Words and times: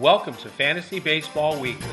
Welcome 0.00 0.34
to 0.38 0.48
Fantasy 0.48 0.98
Baseball 0.98 1.60
Weekly. 1.60 1.86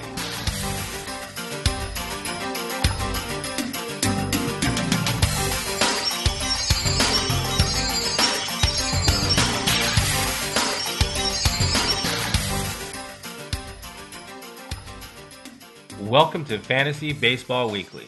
Welcome 15.99 16.43
to 16.45 16.57
Fantasy 16.57 17.13
Baseball 17.13 17.69
Weekly. 17.69 18.07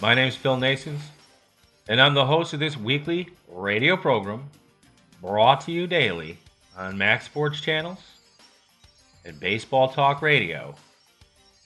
My 0.00 0.14
name 0.14 0.26
is 0.26 0.34
Phil 0.34 0.56
Naessens, 0.56 0.98
and 1.86 2.00
I'm 2.00 2.14
the 2.14 2.26
host 2.26 2.52
of 2.52 2.58
this 2.58 2.76
weekly 2.76 3.28
radio 3.48 3.96
program 3.96 4.50
brought 5.22 5.60
to 5.60 5.70
you 5.70 5.86
daily 5.86 6.38
on 6.76 6.98
Max 6.98 7.26
Sports 7.26 7.60
Channels 7.60 8.13
and 9.24 9.40
Baseball 9.40 9.88
Talk 9.88 10.22
Radio, 10.22 10.74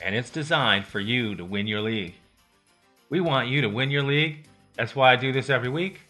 and 0.00 0.14
it's 0.14 0.30
designed 0.30 0.86
for 0.86 1.00
you 1.00 1.34
to 1.34 1.44
win 1.44 1.66
your 1.66 1.80
league. 1.80 2.14
We 3.10 3.20
want 3.20 3.48
you 3.48 3.62
to 3.62 3.68
win 3.68 3.90
your 3.90 4.02
league. 4.02 4.44
That's 4.76 4.94
why 4.94 5.12
I 5.12 5.16
do 5.16 5.32
this 5.32 5.50
every 5.50 5.68
week. 5.68 6.00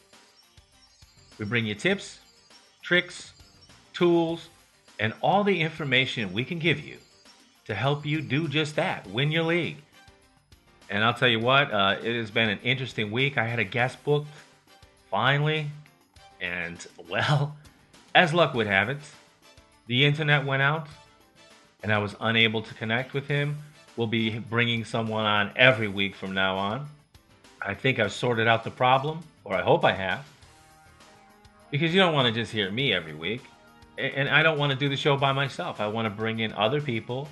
We 1.38 1.44
bring 1.44 1.64
you 1.64 1.74
tips, 1.74 2.18
tricks, 2.82 3.32
tools, 3.92 4.48
and 4.98 5.14
all 5.20 5.44
the 5.44 5.60
information 5.60 6.32
we 6.32 6.44
can 6.44 6.58
give 6.58 6.80
you 6.80 6.96
to 7.64 7.74
help 7.74 8.04
you 8.04 8.20
do 8.20 8.48
just 8.48 8.76
that 8.76 9.06
win 9.08 9.30
your 9.30 9.44
league. 9.44 9.76
And 10.90 11.04
I'll 11.04 11.14
tell 11.14 11.28
you 11.28 11.38
what, 11.38 11.72
uh, 11.72 11.96
it 12.02 12.16
has 12.16 12.30
been 12.30 12.48
an 12.48 12.58
interesting 12.62 13.10
week. 13.10 13.38
I 13.38 13.44
had 13.44 13.58
a 13.58 13.64
guest 13.64 14.02
booked 14.04 14.28
finally, 15.10 15.70
and 16.40 16.84
well, 17.08 17.56
as 18.14 18.34
luck 18.34 18.54
would 18.54 18.66
have 18.66 18.88
it, 18.88 18.98
the 19.86 20.04
internet 20.04 20.44
went 20.44 20.62
out 20.62 20.88
and 21.82 21.92
I 21.92 21.98
was 21.98 22.14
unable 22.20 22.62
to 22.62 22.74
connect 22.74 23.14
with 23.14 23.26
him. 23.26 23.58
We'll 23.96 24.06
be 24.06 24.38
bringing 24.38 24.84
someone 24.84 25.24
on 25.24 25.52
every 25.56 25.88
week 25.88 26.14
from 26.14 26.32
now 26.32 26.56
on. 26.56 26.88
I 27.60 27.74
think 27.74 27.98
I've 27.98 28.12
sorted 28.12 28.46
out 28.46 28.64
the 28.64 28.70
problem, 28.70 29.20
or 29.44 29.54
I 29.54 29.62
hope 29.62 29.84
I 29.84 29.92
have. 29.92 30.24
Because 31.70 31.92
you 31.92 32.00
don't 32.00 32.14
want 32.14 32.32
to 32.32 32.40
just 32.40 32.52
hear 32.52 32.70
me 32.70 32.92
every 32.92 33.14
week. 33.14 33.42
And 33.98 34.28
I 34.28 34.44
don't 34.44 34.58
want 34.58 34.70
to 34.70 34.78
do 34.78 34.88
the 34.88 34.96
show 34.96 35.16
by 35.16 35.32
myself. 35.32 35.80
I 35.80 35.88
want 35.88 36.06
to 36.06 36.10
bring 36.10 36.38
in 36.38 36.52
other 36.52 36.80
people. 36.80 37.28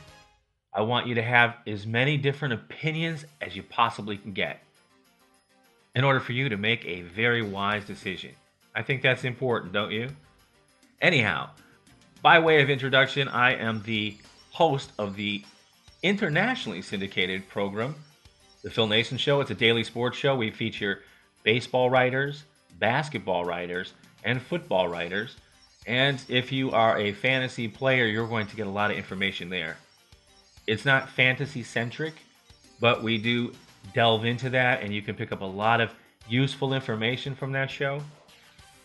I 0.75 0.83
want 0.83 1.07
you 1.07 1.15
to 1.15 1.23
have 1.23 1.57
as 1.67 1.87
many 1.87 2.17
different 2.17 2.55
opinions 2.55 3.25
as 3.41 3.55
you 3.55 3.63
possibly 3.63 4.17
can 4.17 4.33
get 4.33 4.63
in 5.95 6.05
order 6.05 6.21
for 6.21 6.33
you 6.33 6.49
to 6.49 6.57
make 6.57 6.85
a 6.85 7.03
very 7.03 7.41
wise 7.41 7.85
decision. 7.87 8.33
I 8.75 8.83
think 8.83 9.01
that's 9.01 9.25
important, 9.25 9.73
don't 9.73 9.93
you? 9.93 10.11
Anyhow, 11.01 11.51
by 12.21 12.39
way 12.41 12.61
of 12.61 12.69
introduction, 12.69 13.29
I 13.29 13.55
am 13.55 13.83
the 13.85 14.17
host 14.57 14.91
of 14.97 15.17
the 15.17 15.45
internationally 16.03 16.81
syndicated 16.81 17.47
program, 17.47 17.95
The 18.63 18.71
Phil 18.71 18.89
Naessens 18.89 19.19
Show. 19.19 19.43
It's 19.43 19.51
a 19.51 19.55
daily 19.55 19.85
sports 19.85 20.17
show. 20.17 20.35
We 20.35 20.51
feature 20.51 21.03
baseball 21.43 21.91
writers, 21.91 22.45
basketball 22.79 23.45
writers, 23.45 23.93
and 24.25 24.41
football 24.41 24.89
writers. 24.89 25.37
And 25.87 26.25
if 26.31 26.53
you 26.53 26.71
are 26.71 26.99
a 26.99 27.13
fantasy 27.13 27.69
player, 27.69 28.07
you're 28.07 28.27
going 28.27 28.47
to 28.47 28.57
get 28.57 28.67
a 28.67 28.71
lot 28.71 28.91
of 28.91 28.97
information 28.97 29.51
there. 29.51 29.77
It's 30.67 30.87
not 30.87 31.11
fantasy 31.11 31.63
centric, 31.63 32.15
but 32.81 33.03
we 33.03 33.19
do 33.19 33.53
delve 33.93 34.25
into 34.25 34.49
that, 34.49 34.83
and 34.83 34.91
you 34.91 35.03
can 35.03 35.15
pick 35.15 35.33
up 35.33 35.43
a 35.43 35.45
lot 35.45 35.83
of 35.83 35.93
useful 36.31 36.73
information 36.73 37.35
from 37.35 37.53
that 37.53 37.71
show. 37.71 38.01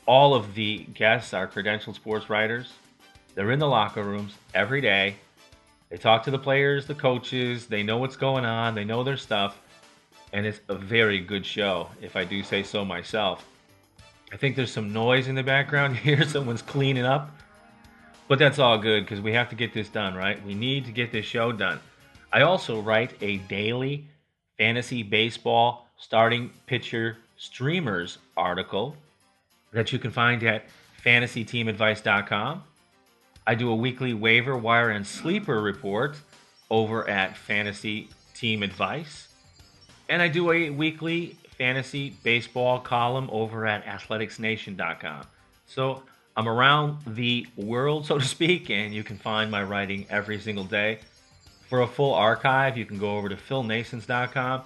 All 0.06 0.36
of 0.36 0.54
the 0.54 0.80
guests 0.94 1.34
are 1.34 1.48
credentialed 1.48 1.96
sports 1.96 2.30
writers. 2.30 2.74
They're 3.36 3.52
in 3.52 3.60
the 3.60 3.70
locker 3.70 4.04
rooms 4.04 4.34
every 4.54 4.82
day 4.82 5.16
they 5.92 5.98
talk 5.98 6.24
to 6.24 6.32
the 6.32 6.40
players, 6.40 6.88
the 6.88 6.96
coaches. 6.96 7.68
They 7.68 7.84
know 7.84 7.98
what's 7.98 8.16
going 8.16 8.46
on. 8.46 8.74
They 8.74 8.86
know 8.86 9.04
their 9.04 9.18
stuff. 9.18 9.60
And 10.32 10.46
it's 10.46 10.62
a 10.70 10.76
very 10.76 11.20
good 11.20 11.46
show, 11.46 11.90
if 12.02 12.16
I 12.16 12.24
do 12.24 12.42
say 12.42 12.64
so 12.64 12.86
myself. 12.86 13.46
I 14.32 14.38
think 14.38 14.56
there's 14.56 14.72
some 14.72 14.94
noise 14.94 15.28
in 15.28 15.36
the 15.36 15.44
background 15.44 15.98
here. 15.98 16.24
Someone's 16.24 16.62
cleaning 16.62 17.06
up. 17.06 17.30
But 18.30 18.40
that's 18.40 18.58
all 18.58 18.78
good 18.78 19.04
because 19.04 19.20
we 19.20 19.34
have 19.34 19.50
to 19.50 19.56
get 19.56 19.74
this 19.74 19.90
done, 19.90 20.16
right? 20.16 20.44
We 20.46 20.56
need 20.56 20.86
to 20.86 20.94
get 20.94 21.12
this 21.12 21.26
show 21.26 21.52
done. 21.52 21.82
I 22.32 22.44
also 22.44 22.80
write 22.80 23.12
a 23.20 23.38
daily 23.38 24.08
fantasy 24.58 25.04
baseball 25.04 25.90
starting 25.98 26.52
pitcher 26.68 27.18
streamers 27.36 28.20
article 28.38 28.96
that 29.74 29.92
you 29.92 30.00
can 30.00 30.12
find 30.12 30.42
at 30.44 30.64
fantasyteamadvice.com. 31.04 32.64
I 33.46 33.56
do 33.56 33.70
a 33.70 33.76
weekly 33.76 34.14
waiver 34.14 34.56
wire 34.56 34.90
and 34.90 35.06
sleeper 35.06 35.62
report 35.62 36.18
over 36.70 37.08
at 37.10 37.36
Fantasy 37.36 38.10
Team 38.34 38.64
Advice. 38.64 39.28
And 40.10 40.22
I 40.22 40.28
do 40.28 40.52
a 40.52 40.70
weekly 40.70 41.38
fantasy 41.58 42.16
baseball 42.24 42.80
column 42.80 43.30
over 43.32 43.66
at 43.66 43.86
athleticsnation.com. 43.86 45.26
So 45.66 46.04
I'm 46.36 46.48
around 46.48 47.00
the 47.08 47.48
world, 47.56 48.06
so 48.08 48.18
to 48.20 48.26
speak, 48.26 48.70
and 48.70 48.94
you 48.94 49.04
can 49.04 49.18
find 49.18 49.50
my 49.50 49.64
writing 49.64 50.06
every 50.10 50.40
single 50.40 50.66
day. 50.66 51.00
For 51.70 51.82
a 51.82 51.88
full 51.88 52.14
archive, 52.14 52.78
you 52.78 52.86
can 52.86 53.00
go 53.00 53.18
over 53.18 53.30
to 53.30 53.36
philnaessens.com 53.36 54.64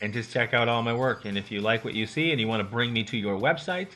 and 0.00 0.12
just 0.12 0.32
check 0.32 0.52
out 0.52 0.68
all 0.68 0.82
my 0.82 0.92
work. 0.92 1.24
And 1.24 1.38
if 1.38 1.50
you 1.50 1.60
like 1.60 1.84
what 1.84 1.94
you 1.94 2.06
see 2.06 2.30
and 2.30 2.40
you 2.40 2.46
want 2.46 2.60
to 2.60 2.70
bring 2.70 2.92
me 2.92 3.04
to 3.04 3.16
your 3.16 3.38
website, 3.38 3.88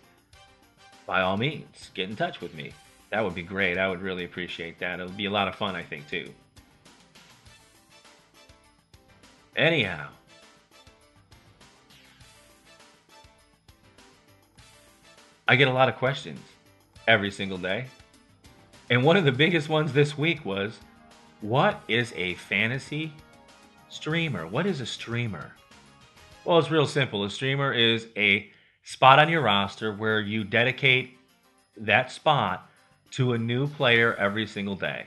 by 1.04 1.20
all 1.20 1.36
means, 1.36 1.90
get 1.94 2.08
in 2.08 2.16
touch 2.16 2.40
with 2.40 2.54
me. 2.54 2.72
That 3.10 3.22
would 3.22 3.34
be 3.34 3.42
great. 3.42 3.78
I 3.78 3.88
would 3.88 4.02
really 4.02 4.24
appreciate 4.24 4.78
that. 4.80 5.00
It 5.00 5.04
would 5.04 5.16
be 5.16 5.26
a 5.26 5.30
lot 5.30 5.48
of 5.48 5.54
fun, 5.54 5.76
I 5.76 5.82
think, 5.82 6.08
too. 6.08 6.32
Anyhow. 9.54 10.08
I 15.48 15.54
get 15.54 15.68
a 15.68 15.72
lot 15.72 15.88
of 15.88 15.96
questions 15.96 16.40
every 17.06 17.30
single 17.30 17.58
day. 17.58 17.86
And 18.90 19.04
one 19.04 19.16
of 19.16 19.24
the 19.24 19.32
biggest 19.32 19.68
ones 19.68 19.92
this 19.92 20.18
week 20.18 20.44
was 20.44 20.78
what 21.40 21.80
is 21.86 22.12
a 22.16 22.34
fantasy 22.34 23.12
streamer? 23.88 24.46
What 24.46 24.66
is 24.66 24.80
a 24.80 24.86
streamer? 24.86 25.52
Well, 26.44 26.58
it's 26.58 26.70
real 26.70 26.86
simple. 26.86 27.24
A 27.24 27.30
streamer 27.30 27.72
is 27.72 28.08
a 28.16 28.50
spot 28.82 29.18
on 29.18 29.28
your 29.28 29.42
roster 29.42 29.92
where 29.92 30.20
you 30.20 30.44
dedicate 30.44 31.18
that 31.76 32.10
spot 32.10 32.70
to 33.16 33.32
a 33.32 33.38
new 33.38 33.66
player 33.66 34.14
every 34.16 34.46
single 34.46 34.76
day. 34.76 35.06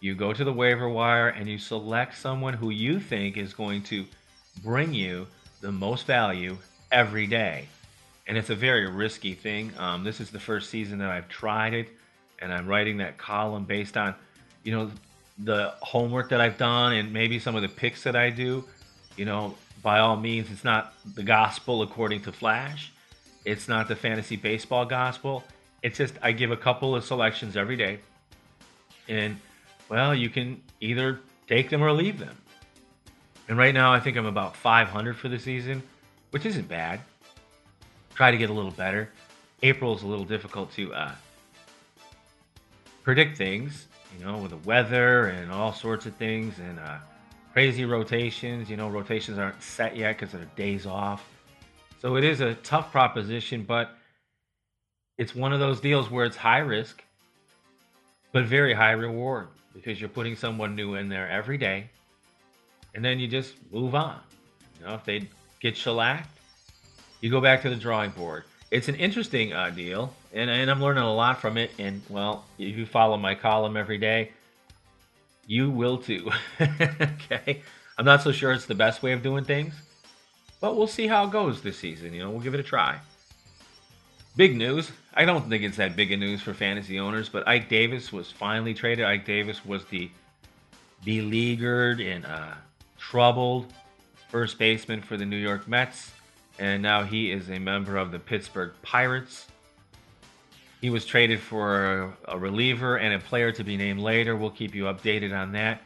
You 0.00 0.16
go 0.16 0.32
to 0.32 0.42
the 0.42 0.52
waiver 0.52 0.88
wire 0.88 1.28
and 1.28 1.48
you 1.48 1.56
select 1.56 2.18
someone 2.18 2.54
who 2.54 2.70
you 2.70 2.98
think 2.98 3.36
is 3.36 3.54
going 3.54 3.82
to 3.84 4.04
bring 4.64 4.92
you 4.92 5.28
the 5.60 5.70
most 5.70 6.04
value 6.04 6.56
every 6.90 7.28
day. 7.28 7.68
And 8.26 8.36
it's 8.36 8.50
a 8.50 8.56
very 8.56 8.90
risky 8.90 9.34
thing. 9.34 9.72
Um, 9.78 10.02
this 10.02 10.18
is 10.20 10.30
the 10.30 10.40
first 10.40 10.68
season 10.68 10.98
that 10.98 11.10
I've 11.10 11.28
tried 11.28 11.74
it, 11.74 11.90
and 12.40 12.52
I'm 12.52 12.66
writing 12.66 12.96
that 12.96 13.18
column 13.18 13.64
based 13.64 13.96
on, 13.96 14.16
you 14.64 14.72
know, 14.72 14.90
the 15.38 15.74
homework 15.80 16.30
that 16.30 16.40
I've 16.40 16.58
done 16.58 16.94
and 16.94 17.12
maybe 17.12 17.38
some 17.38 17.54
of 17.54 17.62
the 17.62 17.68
picks 17.68 18.02
that 18.02 18.16
I 18.16 18.30
do. 18.30 18.64
You 19.16 19.26
know, 19.26 19.54
by 19.80 20.00
all 20.00 20.16
means, 20.16 20.50
it's 20.50 20.64
not 20.64 20.92
the 21.14 21.22
gospel 21.22 21.82
according 21.82 22.22
to 22.22 22.32
Flash. 22.32 22.92
It's 23.44 23.68
not 23.68 23.86
the 23.86 23.94
fantasy 23.94 24.34
baseball 24.34 24.86
gospel. 24.86 25.44
It's 25.84 25.98
just 25.98 26.14
I 26.22 26.32
give 26.32 26.50
a 26.50 26.56
couple 26.56 26.96
of 26.96 27.04
selections 27.04 27.58
every 27.58 27.76
day, 27.76 27.98
and 29.06 29.38
well, 29.90 30.14
you 30.14 30.30
can 30.30 30.62
either 30.80 31.20
take 31.46 31.68
them 31.68 31.82
or 31.82 31.92
leave 31.92 32.18
them. 32.18 32.34
And 33.50 33.58
right 33.58 33.74
now, 33.74 33.92
I 33.92 34.00
think 34.00 34.16
I'm 34.16 34.24
about 34.24 34.56
500 34.56 35.14
for 35.14 35.28
the 35.28 35.38
season, 35.38 35.82
which 36.30 36.46
isn't 36.46 36.68
bad. 36.68 37.00
Try 38.14 38.30
to 38.30 38.38
get 38.38 38.48
a 38.48 38.52
little 38.54 38.70
better. 38.70 39.10
April 39.62 39.94
is 39.94 40.02
a 40.02 40.06
little 40.06 40.24
difficult 40.24 40.72
to 40.72 40.94
uh, 40.94 41.12
predict 43.02 43.36
things, 43.36 43.86
you 44.18 44.24
know, 44.24 44.38
with 44.38 44.52
the 44.52 44.56
weather 44.66 45.26
and 45.26 45.52
all 45.52 45.74
sorts 45.74 46.06
of 46.06 46.16
things 46.16 46.60
and 46.60 46.78
uh, 46.78 46.96
crazy 47.52 47.84
rotations. 47.84 48.70
You 48.70 48.78
know, 48.78 48.88
rotations 48.88 49.36
aren't 49.36 49.62
set 49.62 49.98
yet 49.98 50.16
because 50.16 50.32
they're 50.32 50.48
days 50.56 50.86
off. 50.86 51.28
So 52.00 52.16
it 52.16 52.24
is 52.24 52.40
a 52.40 52.54
tough 52.54 52.90
proposition, 52.90 53.64
but 53.64 53.98
it's 55.18 55.34
one 55.34 55.52
of 55.52 55.60
those 55.60 55.80
deals 55.80 56.10
where 56.10 56.24
it's 56.24 56.36
high 56.36 56.58
risk, 56.58 57.02
but 58.32 58.44
very 58.44 58.74
high 58.74 58.92
reward 58.92 59.48
because 59.72 60.00
you're 60.00 60.08
putting 60.08 60.36
someone 60.36 60.74
new 60.74 60.94
in 60.94 61.08
there 61.08 61.28
every 61.28 61.58
day, 61.58 61.88
and 62.94 63.04
then 63.04 63.18
you 63.18 63.28
just 63.28 63.54
move 63.72 63.94
on. 63.94 64.18
You 64.80 64.86
know, 64.86 64.94
if 64.94 65.04
they 65.04 65.28
get 65.60 65.76
shellacked, 65.76 66.38
you 67.20 67.30
go 67.30 67.40
back 67.40 67.62
to 67.62 67.70
the 67.70 67.76
drawing 67.76 68.10
board. 68.10 68.44
It's 68.70 68.88
an 68.88 68.96
interesting 68.96 69.52
uh, 69.52 69.70
deal, 69.70 70.12
and, 70.32 70.50
and 70.50 70.70
I'm 70.70 70.82
learning 70.82 71.04
a 71.04 71.14
lot 71.14 71.40
from 71.40 71.56
it. 71.56 71.70
And 71.78 72.02
well, 72.08 72.44
if 72.58 72.76
you 72.76 72.86
follow 72.86 73.16
my 73.16 73.34
column 73.34 73.76
every 73.76 73.98
day, 73.98 74.32
you 75.46 75.70
will 75.70 75.98
too. 75.98 76.30
okay, 76.60 77.62
I'm 77.96 78.04
not 78.04 78.22
so 78.22 78.32
sure 78.32 78.52
it's 78.52 78.66
the 78.66 78.74
best 78.74 79.02
way 79.02 79.12
of 79.12 79.22
doing 79.22 79.44
things, 79.44 79.74
but 80.60 80.76
we'll 80.76 80.88
see 80.88 81.06
how 81.06 81.24
it 81.24 81.30
goes 81.30 81.62
this 81.62 81.78
season. 81.78 82.12
You 82.12 82.24
know, 82.24 82.30
we'll 82.30 82.40
give 82.40 82.54
it 82.54 82.60
a 82.60 82.64
try. 82.64 82.98
Big 84.36 84.56
news. 84.56 84.90
I 85.16 85.24
don't 85.24 85.48
think 85.48 85.62
it's 85.62 85.76
that 85.76 85.94
big 85.94 86.10
a 86.10 86.16
news 86.16 86.42
for 86.42 86.52
fantasy 86.52 86.98
owners, 86.98 87.28
but 87.28 87.46
Ike 87.46 87.68
Davis 87.68 88.12
was 88.12 88.32
finally 88.32 88.74
traded. 88.74 89.04
Ike 89.04 89.24
Davis 89.24 89.64
was 89.64 89.84
the 89.84 90.10
beleaguered 91.04 92.00
and 92.00 92.26
uh, 92.26 92.54
troubled 92.98 93.72
first 94.28 94.58
baseman 94.58 95.00
for 95.00 95.16
the 95.16 95.24
New 95.24 95.36
York 95.36 95.68
Mets, 95.68 96.10
and 96.58 96.82
now 96.82 97.04
he 97.04 97.30
is 97.30 97.48
a 97.48 97.60
member 97.60 97.96
of 97.96 98.10
the 98.10 98.18
Pittsburgh 98.18 98.72
Pirates. 98.82 99.46
He 100.80 100.90
was 100.90 101.06
traded 101.06 101.38
for 101.38 102.12
a, 102.26 102.36
reliever 102.36 102.96
and 102.96 103.14
a 103.14 103.18
player 103.18 103.52
to 103.52 103.62
be 103.62 103.76
named 103.76 104.00
later. 104.00 104.34
We'll 104.34 104.50
keep 104.50 104.74
you 104.74 104.84
updated 104.84 105.32
on 105.32 105.52
that. 105.52 105.80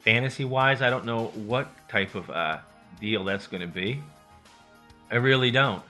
Fantasy 0.00 0.44
wise, 0.44 0.82
I 0.82 0.90
don't 0.90 1.06
know 1.06 1.28
what 1.28 1.68
type 1.88 2.14
of 2.14 2.28
uh, 2.28 2.58
deal 3.00 3.24
that's 3.24 3.46
going 3.46 3.62
to 3.62 3.66
be. 3.66 4.00
I 5.10 5.16
really 5.16 5.50
don't. 5.50 5.82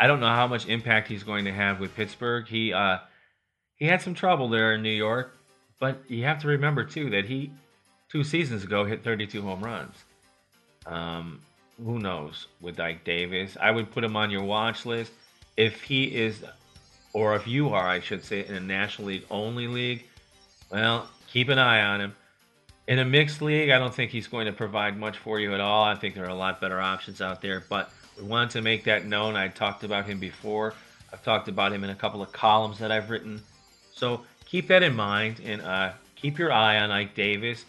I 0.00 0.06
don't 0.06 0.18
know 0.20 0.28
how 0.28 0.46
much 0.46 0.66
impact 0.66 1.08
he's 1.08 1.22
going 1.22 1.44
to 1.44 1.52
have 1.52 1.78
with 1.78 1.94
Pittsburgh. 1.94 2.48
He 2.48 2.72
uh, 2.72 2.98
he 3.76 3.84
had 3.84 4.00
some 4.00 4.14
trouble 4.14 4.48
there 4.48 4.72
in 4.72 4.82
New 4.82 4.88
York, 4.88 5.36
but 5.78 6.00
you 6.08 6.24
have 6.24 6.40
to 6.40 6.48
remember 6.48 6.84
too 6.84 7.10
that 7.10 7.26
he 7.26 7.52
two 8.08 8.24
seasons 8.24 8.64
ago 8.64 8.86
hit 8.86 9.04
32 9.04 9.42
home 9.42 9.62
runs. 9.62 9.94
Um, 10.86 11.40
who 11.84 11.98
knows 11.98 12.46
with 12.62 12.80
Ike 12.80 13.04
Davis? 13.04 13.58
I 13.60 13.70
would 13.70 13.90
put 13.92 14.02
him 14.02 14.16
on 14.16 14.30
your 14.30 14.42
watch 14.42 14.86
list 14.86 15.12
if 15.58 15.82
he 15.82 16.04
is, 16.04 16.42
or 17.12 17.36
if 17.36 17.46
you 17.46 17.68
are, 17.68 17.86
I 17.86 18.00
should 18.00 18.24
say, 18.24 18.46
in 18.46 18.54
a 18.54 18.60
National 18.60 19.08
League 19.08 19.26
only 19.30 19.66
league. 19.66 20.04
Well, 20.72 21.08
keep 21.30 21.50
an 21.50 21.58
eye 21.58 21.82
on 21.82 22.00
him. 22.00 22.14
In 22.88 22.98
a 22.98 23.04
mixed 23.04 23.42
league, 23.42 23.68
I 23.68 23.78
don't 23.78 23.94
think 23.94 24.10
he's 24.10 24.26
going 24.26 24.46
to 24.46 24.52
provide 24.52 24.98
much 24.98 25.18
for 25.18 25.38
you 25.38 25.52
at 25.54 25.60
all. 25.60 25.84
I 25.84 25.94
think 25.94 26.14
there 26.14 26.24
are 26.24 26.30
a 26.30 26.34
lot 26.34 26.58
better 26.58 26.80
options 26.80 27.20
out 27.20 27.42
there, 27.42 27.62
but 27.68 27.92
wanted 28.22 28.50
to 28.50 28.62
make 28.62 28.84
that 28.84 29.06
known. 29.06 29.36
I 29.36 29.48
talked 29.48 29.84
about 29.84 30.06
him 30.06 30.18
before. 30.18 30.74
I've 31.12 31.22
talked 31.22 31.48
about 31.48 31.72
him 31.72 31.84
in 31.84 31.90
a 31.90 31.94
couple 31.94 32.22
of 32.22 32.32
columns 32.32 32.78
that 32.78 32.92
I've 32.92 33.10
written. 33.10 33.42
So 33.92 34.22
keep 34.46 34.68
that 34.68 34.82
in 34.82 34.94
mind 34.94 35.40
and 35.44 35.60
uh, 35.62 35.92
keep 36.16 36.38
your 36.38 36.52
eye 36.52 36.78
on 36.80 36.90
Ike 36.90 37.14
Davis. 37.14 37.64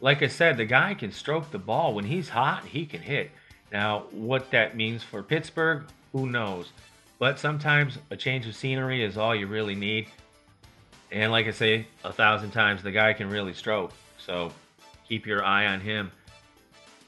Like 0.00 0.22
I 0.22 0.28
said, 0.28 0.56
the 0.56 0.64
guy 0.64 0.94
can 0.94 1.12
stroke 1.12 1.50
the 1.50 1.58
ball. 1.58 1.94
When 1.94 2.04
he's 2.04 2.28
hot, 2.28 2.64
he 2.64 2.86
can 2.86 3.00
hit. 3.00 3.30
Now, 3.72 4.04
what 4.10 4.50
that 4.50 4.76
means 4.76 5.02
for 5.02 5.22
Pittsburgh, 5.22 5.84
who 6.12 6.26
knows? 6.26 6.70
But 7.18 7.38
sometimes 7.38 7.98
a 8.10 8.16
change 8.16 8.46
of 8.46 8.54
scenery 8.56 9.04
is 9.04 9.16
all 9.16 9.34
you 9.34 9.46
really 9.46 9.74
need. 9.74 10.08
And 11.10 11.30
like 11.30 11.46
I 11.46 11.52
say 11.52 11.86
a 12.04 12.12
thousand 12.12 12.50
times, 12.50 12.82
the 12.82 12.90
guy 12.90 13.12
can 13.12 13.30
really 13.30 13.54
stroke. 13.54 13.92
So 14.18 14.52
keep 15.08 15.26
your 15.26 15.44
eye 15.44 15.66
on 15.66 15.80
him. 15.80 16.10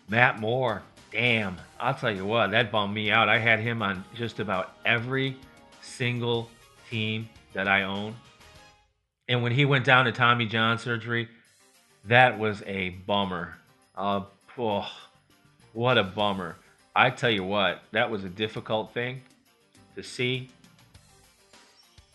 Matt 0.09 0.39
Moore, 0.39 0.83
damn, 1.15 1.57
I'll 1.79 1.95
tell 1.95 2.11
you 2.11 2.27
what, 2.27 2.51
that 2.51 2.73
bummed 2.73 2.93
me 2.93 3.11
out. 3.11 3.29
I 3.29 3.39
had 3.39 3.61
him 3.61 3.83
on 3.83 4.05
just 4.15 4.41
about 4.41 4.73
every 4.85 5.37
single 5.81 6.51
team 6.91 7.29
that 7.53 7.69
I 7.69 7.85
own. 7.85 8.17
And 9.29 9.43
when 9.43 9.53
he 9.53 9.65
went 9.65 9.85
down 9.85 10.05
to 10.07 10.13
Tommy 10.13 10.45
John 10.45 10.77
surgery, 10.79 11.29
that 12.07 12.39
was 12.39 12.63
a 12.67 12.91
bummer. 12.91 13.55
Uh, 13.97 14.23
oh, 14.59 14.91
what 15.73 15.97
a 15.97 16.03
bummer. 16.03 16.57
I 16.97 17.11
tell 17.11 17.31
you 17.31 17.45
what, 17.45 17.83
that 17.93 18.11
was 18.11 18.25
a 18.25 18.29
difficult 18.29 18.93
thing 18.93 19.23
to 19.95 20.03
see. 20.03 20.51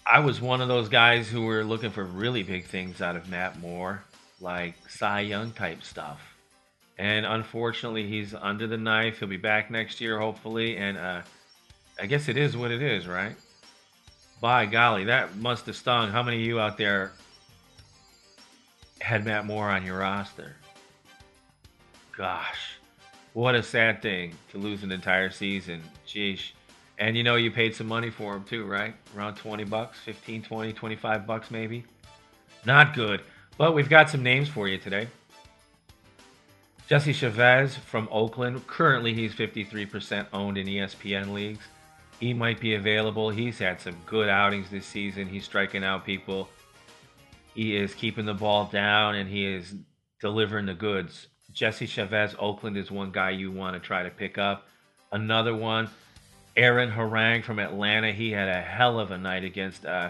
I 0.05 0.19
was 0.19 0.41
one 0.41 0.59
of 0.59 0.67
those 0.67 0.89
guys 0.89 1.29
who 1.29 1.43
were 1.43 1.63
looking 1.63 1.89
for 1.89 2.03
really 2.03 2.43
big 2.43 2.65
things 2.65 3.01
out 3.01 3.15
of 3.15 3.29
Matt 3.29 3.59
Moore, 3.59 4.03
like 4.41 4.75
Cy 4.89 5.21
Young 5.21 5.51
type 5.51 5.83
stuff. 5.83 6.28
And 6.99 7.25
unfortunately, 7.25 8.05
he's 8.05 8.33
under 8.33 8.67
the 8.67 8.77
knife. 8.77 9.19
He'll 9.19 9.29
be 9.29 9.37
back 9.37 9.71
next 9.71 10.01
year, 10.01 10.19
hopefully. 10.19 10.75
And 10.75 10.97
uh, 10.97 11.21
I 11.97 12.05
guess 12.05 12.27
it 12.27 12.35
is 12.35 12.57
what 12.57 12.71
it 12.71 12.81
is, 12.81 13.07
right? 13.07 13.37
By 14.41 14.65
golly, 14.65 15.05
that 15.05 15.37
must 15.37 15.65
have 15.67 15.77
stung. 15.77 16.09
How 16.09 16.21
many 16.21 16.37
of 16.37 16.43
you 16.43 16.59
out 16.59 16.77
there 16.77 17.13
had 18.99 19.23
Matt 19.23 19.45
Moore 19.45 19.69
on 19.69 19.85
your 19.85 19.99
roster? 19.99 20.57
Gosh, 22.17 22.73
what 23.31 23.55
a 23.55 23.63
sad 23.63 24.01
thing 24.01 24.33
to 24.51 24.57
lose 24.57 24.83
an 24.83 24.91
entire 24.91 25.29
season. 25.29 25.81
Jeez. 26.05 26.51
And 26.97 27.15
you 27.15 27.23
know, 27.23 27.37
you 27.37 27.49
paid 27.49 27.73
some 27.73 27.87
money 27.87 28.09
for 28.09 28.35
him 28.35 28.43
too, 28.43 28.65
right? 28.65 28.93
Around 29.15 29.35
20 29.35 29.63
bucks, 29.63 29.99
15, 29.99 30.41
20, 30.41 30.73
25 30.73 31.25
bucks 31.25 31.49
maybe. 31.49 31.85
Not 32.65 32.93
good. 32.93 33.21
But 33.57 33.73
we've 33.73 33.87
got 33.87 34.09
some 34.09 34.21
names 34.21 34.49
for 34.49 34.67
you 34.67 34.77
today. 34.77 35.07
Jesse 36.89 37.13
Chavez 37.13 37.75
from 37.75 38.09
Oakland. 38.11 38.65
Currently, 38.65 39.13
he's 39.13 39.35
53% 39.35 40.25
owned 40.33 40.57
in 40.57 40.65
ESPN 40.65 41.33
leagues. 41.33 41.63
He 42.19 42.33
might 42.33 42.59
be 42.59 42.73
available. 42.73 43.29
He's 43.29 43.59
had 43.59 43.79
some 43.79 43.95
good 44.07 44.27
outings 44.27 44.71
this 44.71 44.87
season. 44.87 45.27
He's 45.27 45.45
striking 45.45 45.83
out 45.83 46.03
people. 46.03 46.49
He 47.53 47.75
is 47.75 47.93
keeping 47.93 48.25
the 48.25 48.33
ball 48.33 48.65
down 48.65 49.13
and 49.13 49.29
he 49.29 49.45
is 49.45 49.75
delivering 50.19 50.65
the 50.65 50.73
goods. 50.73 51.27
Jesse 51.53 51.85
Chavez, 51.85 52.33
Oakland 52.39 52.75
is 52.75 52.89
one 52.89 53.11
guy 53.11 53.29
you 53.29 53.51
want 53.51 53.75
to 53.75 53.79
try 53.79 54.01
to 54.01 54.09
pick 54.09 54.39
up. 54.39 54.67
Another 55.11 55.55
one, 55.55 55.91
Aaron 56.57 56.89
Harang 56.89 57.43
from 57.43 57.59
Atlanta. 57.59 58.11
He 58.11 58.31
had 58.31 58.49
a 58.49 58.61
hell 58.61 58.99
of 58.99 59.11
a 59.11 59.17
night 59.19 59.43
against 59.43 59.85
uh, 59.85 60.09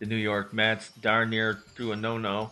the 0.00 0.06
New 0.06 0.16
York 0.16 0.52
Mets. 0.52 0.90
Darn 1.00 1.30
near 1.30 1.62
threw 1.76 1.92
a 1.92 1.96
no 1.96 2.18
no 2.18 2.50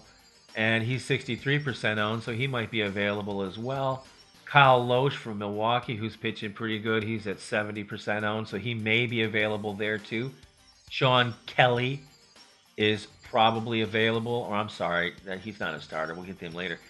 and 0.57 0.83
he's 0.85 1.05
63% 1.09 1.99
owned, 1.99 2.23
so 2.23 2.33
he 2.33 2.47
might 2.47 2.71
be 2.71 2.81
available 2.83 3.43
as 3.43 3.59
well. 3.59 4.05
Kyle 4.45 4.85
Lohse 4.85 5.13
from 5.13 5.39
Milwaukee, 5.39 5.95
who's 5.95 6.17
pitching 6.17 6.53
pretty 6.53 6.79
good, 6.79 7.05
he's 7.05 7.27
at 7.27 7.39
70% 7.39 8.25
owned, 8.25 8.49
so 8.49 8.59
he 8.59 8.75
may 8.75 9.07
be 9.07 9.23
available 9.23 9.75
there 9.75 9.99
too. 9.99 10.33
Shawn 10.89 11.35
Kelley 11.47 12.01
is 12.77 13.07
probably 13.23 13.83
available, 13.83 14.47
or 14.49 14.57
I'm 14.57 14.69
sorry, 14.69 15.15
he's 15.43 15.61
not 15.61 15.75
a 15.75 15.81
starter. 15.81 16.15
We'll 16.15 16.25
get 16.25 16.39
to 16.41 16.47
him 16.47 16.55
later. 16.55 16.81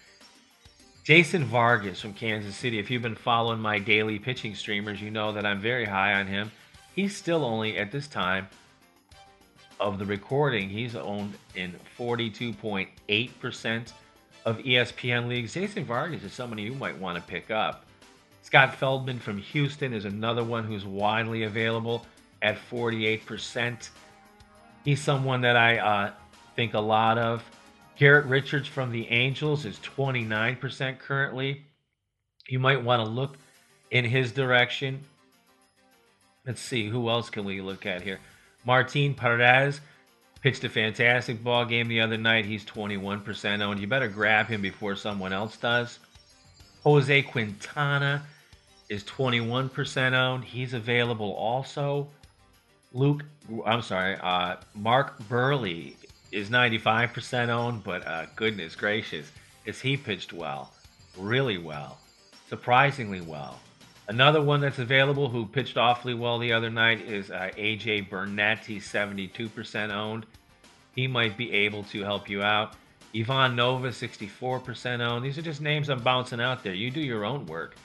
Jason 1.05 1.45
Vargas 1.45 2.01
from 2.01 2.15
Kansas 2.15 2.57
City. 2.57 2.79
If 2.79 2.91
you've 2.91 3.03
been 3.03 3.15
following 3.15 3.61
my 3.61 3.79
daily 3.79 4.19
pitching 4.19 4.55
streamers, 4.55 5.03
you 5.03 5.11
know 5.11 5.33
that 5.33 5.45
I'm 5.45 5.61
very 5.61 5.85
high 5.85 6.15
on 6.15 6.27
him. 6.27 6.53
He's 6.95 7.17
still 7.17 7.45
only 7.45 7.77
at 7.77 7.93
this 7.93 8.07
time 8.09 8.49
of 9.81 9.99
the 9.99 10.05
recording, 10.05 10.69
he's 10.69 10.95
owned 10.95 11.35
in 11.55 11.75
42.8% 11.99 13.93
of 14.45 14.59
ESPN 14.59 15.27
leagues. 15.27 15.55
Jason 15.55 15.85
Vargas 15.85 16.23
is 16.23 16.33
somebody 16.33 16.63
you 16.63 16.75
might 16.75 16.99
want 16.99 17.17
to 17.17 17.23
pick 17.23 17.51
up. 17.51 17.87
Scott 18.43 18.75
Feldman 18.75 19.19
from 19.19 19.39
Houston 19.39 19.93
is 19.93 20.05
another 20.05 20.45
one 20.45 20.65
who's 20.65 20.85
widely 20.85 21.45
available 21.45 22.07
at 22.43 22.59
48%. 22.71 23.89
He's 24.85 25.01
someone 25.01 25.41
that 25.43 25.57
I 25.57 25.79
uh, 25.79 26.13
think 26.57 26.75
a 26.75 26.81
lot 26.81 27.19
of. 27.19 27.43
Garrett 27.97 28.27
Richards 28.27 28.67
from 28.67 28.91
the 28.93 29.07
Angels 29.09 29.67
is 29.67 29.79
29% 29.79 30.99
currently. 30.99 31.65
You 32.49 32.59
might 32.59 32.83
want 32.83 33.05
to 33.05 33.11
look 33.11 33.37
in 33.91 34.05
his 34.05 34.33
direction. 34.33 35.01
Let's 36.47 36.63
see, 36.63 36.89
who 36.89 37.11
else 37.11 37.29
can 37.29 37.45
we 37.45 37.61
look 37.61 37.85
at 37.85 38.01
here? 38.03 38.21
Martin 38.65 39.15
Perez 39.15 39.81
pitched 40.43 40.65
a 40.65 40.69
fantastic 40.69 41.43
ball 41.43 41.65
game 41.65 41.89
the 41.89 42.01
other 42.01 42.17
night. 42.17 42.45
He's 42.45 42.65
21% 42.65 43.61
owned. 43.61 43.81
You 43.81 43.87
better 43.87 44.09
grab 44.09 44.47
him 44.49 44.63
before 44.63 44.97
someone 44.97 45.33
else 45.33 45.57
does. 45.57 45.99
Jose 46.83 47.23
Quintana 47.23 48.23
is 48.89 49.05
21% 49.05 50.13
owned. 50.13 50.45
He's 50.45 50.75
available 50.75 51.33
also. 51.33 52.09
Luke, 52.93 53.23
I'm 53.65 53.83
sorry, 53.83 54.17
uh, 54.21 54.57
Mark 54.75 55.19
Buehrle 55.29 55.95
is 56.33 56.51
95% 56.51 57.49
owned, 57.49 57.85
but 57.85 58.07
uh, 58.07 58.27
goodness 58.35 58.75
gracious, 58.75 59.31
is 59.65 59.81
he 59.81 59.97
pitched 59.97 60.33
well, 60.33 60.73
really 61.17 61.59
well, 61.59 61.99
surprisingly 62.49 63.21
well. 63.21 63.61
Another 64.11 64.43
one 64.43 64.61
that's 64.61 64.81
available 64.81 65.29
who 65.29 65.47
pitched 65.47 65.77
awfully 65.77 66.15
well 66.15 66.41
the 66.41 66.53
other 66.53 66.69
night 66.69 67.01
is 67.03 67.31
uh, 67.31 67.53
AJ 67.57 68.11
Burnett. 68.11 68.67
He's 68.67 68.85
72% 68.85 69.95
owned. 69.95 70.27
He 70.97 71.07
might 71.07 71.37
be 71.37 71.53
able 71.53 71.85
to 71.85 72.03
help 72.03 72.29
you 72.29 72.43
out. 72.43 72.75
Ivan 73.15 73.55
Nova, 73.55 73.91
64% 73.91 74.99
owned. 74.99 75.25
These 75.25 75.39
are 75.39 75.43
just 75.43 75.61
names 75.61 75.89
I'm 75.89 76.03
bouncing 76.03 76.41
out 76.41 76.65
there. 76.65 76.75
You 76.75 76.91
do 76.91 76.99
your 76.99 77.25
own 77.25 77.47
work. 77.47 77.77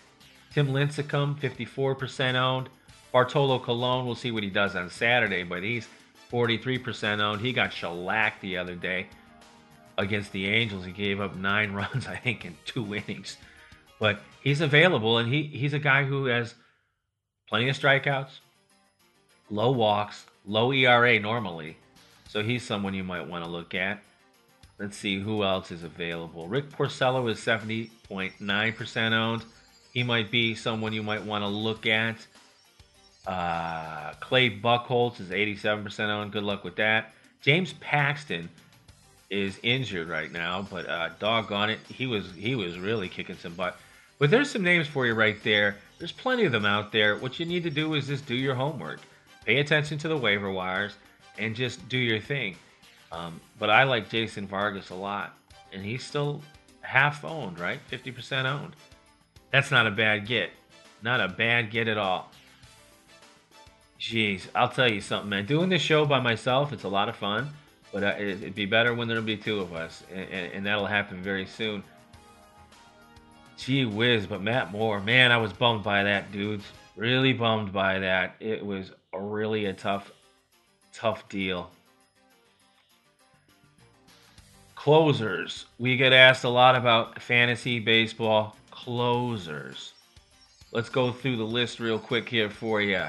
Tim 0.51 0.69
Lincecum, 0.69 1.39
54% 1.39 2.33
owned. 2.33 2.69
Bartolo 3.11 3.59
Colon, 3.59 4.07
we'll 4.07 4.15
see 4.15 4.31
what 4.31 4.41
he 4.41 4.49
does 4.49 4.75
on 4.75 4.89
Saturday, 4.89 5.43
but 5.43 5.61
he's 5.61 5.87
43% 6.31 7.19
owned. 7.19 7.39
He 7.39 7.53
got 7.53 7.71
shellacked 7.71 8.41
the 8.41 8.57
other 8.57 8.73
day 8.73 9.09
against 9.99 10.31
the 10.31 10.47
Angels. 10.47 10.85
He 10.85 10.91
gave 10.91 11.21
up 11.21 11.35
nine 11.35 11.71
runs, 11.75 12.07
I 12.07 12.15
think, 12.15 12.45
in 12.45 12.57
two 12.65 12.95
innings. 13.07 13.37
But 13.99 14.19
he's 14.43 14.61
available, 14.61 15.17
and 15.17 15.31
he, 15.31 15.43
he's 15.43 15.73
a 15.73 15.79
guy 15.79 16.03
who 16.03 16.25
has 16.25 16.55
plenty 17.47 17.69
of 17.69 17.77
strikeouts, 17.77 18.39
low 19.49 19.71
walks, 19.71 20.25
low 20.45 20.71
ERA 20.71 21.19
normally. 21.19 21.77
So 22.27 22.43
he's 22.43 22.63
someone 22.63 22.93
you 22.93 23.03
might 23.03 23.27
want 23.27 23.43
to 23.43 23.49
look 23.49 23.73
at. 23.73 24.03
Let's 24.77 24.97
see 24.97 25.19
who 25.19 25.43
else 25.43 25.71
is 25.71 25.83
available. 25.83 26.47
Rick 26.47 26.69
Porcello 26.71 27.29
is 27.31 27.39
70.9% 27.39 29.11
owned. 29.13 29.45
He 29.93 30.03
might 30.03 30.29
be 30.29 30.53
someone 30.53 30.91
you 30.91 31.03
might 31.03 31.23
want 31.23 31.43
to 31.43 31.47
look 31.47 31.85
at. 31.85 32.17
Uh, 33.25 34.11
Clay 34.19 34.49
Buchholz 34.49 35.21
is 35.21 35.29
87% 35.29 36.09
owned. 36.09 36.33
Good 36.33 36.43
luck 36.43 36.65
with 36.65 36.75
that. 36.75 37.13
James 37.41 37.73
Paxton 37.73 38.49
is 39.29 39.59
injured 39.63 40.09
right 40.09 40.31
now, 40.31 40.67
but 40.69 40.87
uh, 40.89 41.09
doggone 41.19 41.69
it, 41.69 41.79
he 41.87 42.05
was 42.05 42.31
he 42.33 42.55
was 42.55 42.77
really 42.77 43.07
kicking 43.09 43.37
some 43.37 43.53
butt. 43.53 43.77
But 44.17 44.31
there's 44.31 44.49
some 44.49 44.63
names 44.63 44.87
for 44.87 45.05
you 45.05 45.13
right 45.13 45.41
there. 45.43 45.77
There's 45.97 46.11
plenty 46.11 46.45
of 46.45 46.51
them 46.51 46.65
out 46.65 46.91
there. 46.91 47.17
What 47.17 47.39
you 47.39 47.45
need 47.45 47.63
to 47.63 47.69
do 47.69 47.93
is 47.95 48.07
just 48.07 48.25
do 48.25 48.35
your 48.35 48.55
homework, 48.55 48.99
pay 49.45 49.59
attention 49.59 49.97
to 49.99 50.07
the 50.07 50.17
waiver 50.17 50.51
wires, 50.51 50.93
and 51.37 51.55
just 51.55 51.87
do 51.89 51.97
your 51.97 52.19
thing. 52.19 52.55
Um, 53.11 53.39
but 53.59 53.69
I 53.69 53.83
like 53.83 54.09
Jason 54.09 54.47
Vargas 54.47 54.89
a 54.89 54.95
lot, 54.95 55.37
and 55.73 55.83
he's 55.83 56.03
still 56.03 56.41
half 56.81 57.23
owned, 57.25 57.59
right? 57.59 57.79
50% 57.91 58.45
owned. 58.45 58.75
That's 59.51 59.71
not 59.71 59.87
a 59.87 59.91
bad 59.91 60.25
get. 60.25 60.51
Not 61.01 61.21
a 61.21 61.27
bad 61.27 61.71
get 61.71 61.87
at 61.87 61.97
all. 61.97 62.31
Jeez, 63.99 64.47
I'll 64.53 64.69
tell 64.69 64.91
you 64.91 65.01
something, 65.01 65.29
man. 65.29 65.45
Doing 65.45 65.69
this 65.69 65.81
show 65.81 66.05
by 66.05 66.19
myself, 66.19 66.73
it's 66.73 66.83
a 66.83 66.89
lot 66.89 67.09
of 67.09 67.15
fun, 67.15 67.49
but 67.91 68.03
uh, 68.03 68.15
it'd 68.17 68.55
be 68.55 68.65
better 68.65 68.93
when 68.93 69.07
there'll 69.07 69.23
be 69.23 69.37
two 69.37 69.59
of 69.59 69.73
us, 69.73 70.03
and, 70.13 70.29
and 70.29 70.65
that'll 70.65 70.85
happen 70.85 71.21
very 71.21 71.45
soon. 71.45 71.83
Gee 73.57 73.85
whiz, 73.85 74.27
but 74.27 74.41
Matt 74.41 74.71
Moore, 74.71 74.99
man, 74.99 75.31
I 75.31 75.37
was 75.37 75.53
bummed 75.53 75.83
by 75.83 76.03
that, 76.03 76.31
dudes. 76.31 76.65
Really 76.95 77.33
bummed 77.33 77.73
by 77.73 77.99
that. 77.99 78.35
It 78.39 78.65
was 78.65 78.91
really 79.13 79.65
a 79.65 79.73
tough, 79.73 80.11
tough 80.93 81.27
deal. 81.29 81.71
Closers. 84.75 85.65
We 85.79 85.97
get 85.97 86.13
asked 86.13 86.43
a 86.43 86.49
lot 86.49 86.75
about 86.75 87.21
fantasy 87.21 87.79
baseball 87.79 88.55
closers. 88.71 89.93
Let's 90.71 90.89
go 90.89 91.11
through 91.11 91.37
the 91.37 91.43
list 91.43 91.79
real 91.79 91.97
quick 91.97 92.29
here 92.29 92.49
for 92.49 92.81
you. 92.81 93.05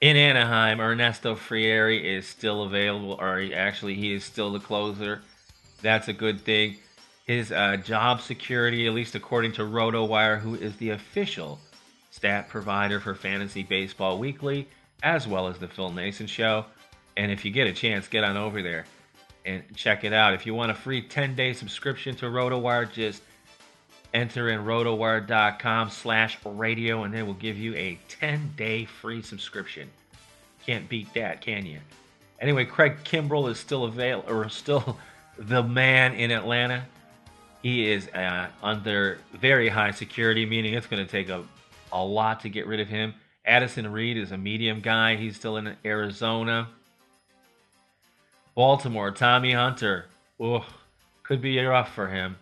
In 0.00 0.16
Anaheim, 0.16 0.80
Ernesto 0.80 1.34
Frieri 1.34 2.02
is 2.02 2.26
still 2.26 2.64
available, 2.64 3.16
or 3.20 3.42
actually, 3.54 3.94
he 3.94 4.12
is 4.12 4.24
still 4.24 4.52
the 4.52 4.60
closer. 4.60 5.22
That's 5.82 6.08
a 6.08 6.12
good 6.12 6.40
thing. 6.40 6.78
His 7.26 7.50
uh, 7.50 7.76
job 7.76 8.20
security, 8.20 8.86
at 8.86 8.94
least 8.94 9.14
according 9.14 9.52
to 9.52 9.62
RotoWire, 9.62 10.38
who 10.40 10.54
is 10.54 10.76
the 10.76 10.90
official 10.90 11.58
stat 12.10 12.48
provider 12.48 13.00
for 13.00 13.14
Fantasy 13.14 13.62
Baseball 13.62 14.18
Weekly, 14.18 14.68
as 15.02 15.26
well 15.26 15.48
as 15.48 15.58
the 15.58 15.68
Phil 15.68 15.90
Naessens 15.90 16.28
Show. 16.28 16.64
And 17.16 17.32
if 17.32 17.44
you 17.44 17.50
get 17.50 17.66
a 17.66 17.72
chance, 17.72 18.08
get 18.08 18.24
on 18.24 18.36
over 18.36 18.62
there 18.62 18.86
and 19.44 19.62
check 19.74 20.04
it 20.04 20.12
out. 20.12 20.34
If 20.34 20.44
you 20.44 20.54
want 20.54 20.72
a 20.72 20.74
free 20.74 21.02
10 21.02 21.34
day 21.34 21.52
subscription 21.52 22.16
to 22.16 22.26
RotoWire, 22.26 22.90
just 22.92 23.22
enter 24.12 24.48
in 24.50 24.60
rotowire.com 24.60 25.90
slash 25.90 26.38
radio 26.44 27.04
and 27.04 27.12
they 27.12 27.22
will 27.22 27.34
give 27.34 27.58
you 27.58 27.74
a 27.74 27.98
10 28.08 28.54
day 28.56 28.84
free 28.84 29.22
subscription. 29.22 29.88
Can't 30.64 30.88
beat 30.88 31.12
that, 31.14 31.40
can 31.40 31.64
you? 31.64 31.78
Anyway, 32.40 32.64
Craig 32.64 32.98
Kimbrel 33.04 33.48
is 33.50 33.58
still 33.58 33.84
available 33.84 34.30
or 34.30 34.48
still 34.48 34.98
the 35.38 35.62
man 35.62 36.14
in 36.14 36.30
Atlanta. 36.30 36.84
He 37.62 37.90
is 37.90 38.08
uh, 38.08 38.48
under 38.62 39.18
very 39.32 39.68
high 39.68 39.90
security, 39.90 40.46
meaning 40.46 40.74
it's 40.74 40.86
going 40.86 41.04
to 41.04 41.10
take 41.10 41.28
a, 41.28 41.44
a 41.92 42.04
lot 42.04 42.40
to 42.40 42.48
get 42.48 42.66
rid 42.66 42.80
of 42.80 42.88
him. 42.88 43.14
Addison 43.44 43.90
Reed 43.90 44.16
is 44.16 44.32
a 44.32 44.38
medium 44.38 44.80
guy. 44.80 45.16
He's 45.16 45.36
still 45.36 45.56
in 45.56 45.76
Arizona. 45.84 46.68
Baltimore, 48.54 49.10
Tommy 49.10 49.52
Hunter. 49.52 50.06
Ugh, 50.40 50.64
could 51.22 51.40
be 51.40 51.58
rough 51.60 51.94
for 51.94 52.08
him. 52.08 52.36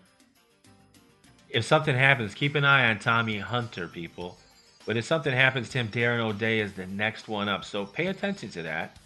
If 1.48 1.64
something 1.64 1.94
happens, 1.94 2.34
keep 2.34 2.54
an 2.54 2.64
eye 2.64 2.90
on 2.90 2.98
Tommy 2.98 3.38
Hunter, 3.38 3.88
people. 3.88 4.36
But 4.86 4.96
if 4.96 5.04
something 5.04 5.32
happens 5.32 5.68
to 5.70 5.78
him, 5.78 5.88
Darren 5.88 6.20
O'Day 6.20 6.60
is 6.60 6.72
the 6.72 6.86
next 6.86 7.28
one 7.28 7.48
up. 7.48 7.64
So 7.64 7.86
pay 7.86 8.08
attention 8.08 8.50
to 8.50 8.62
that. 8.62 8.96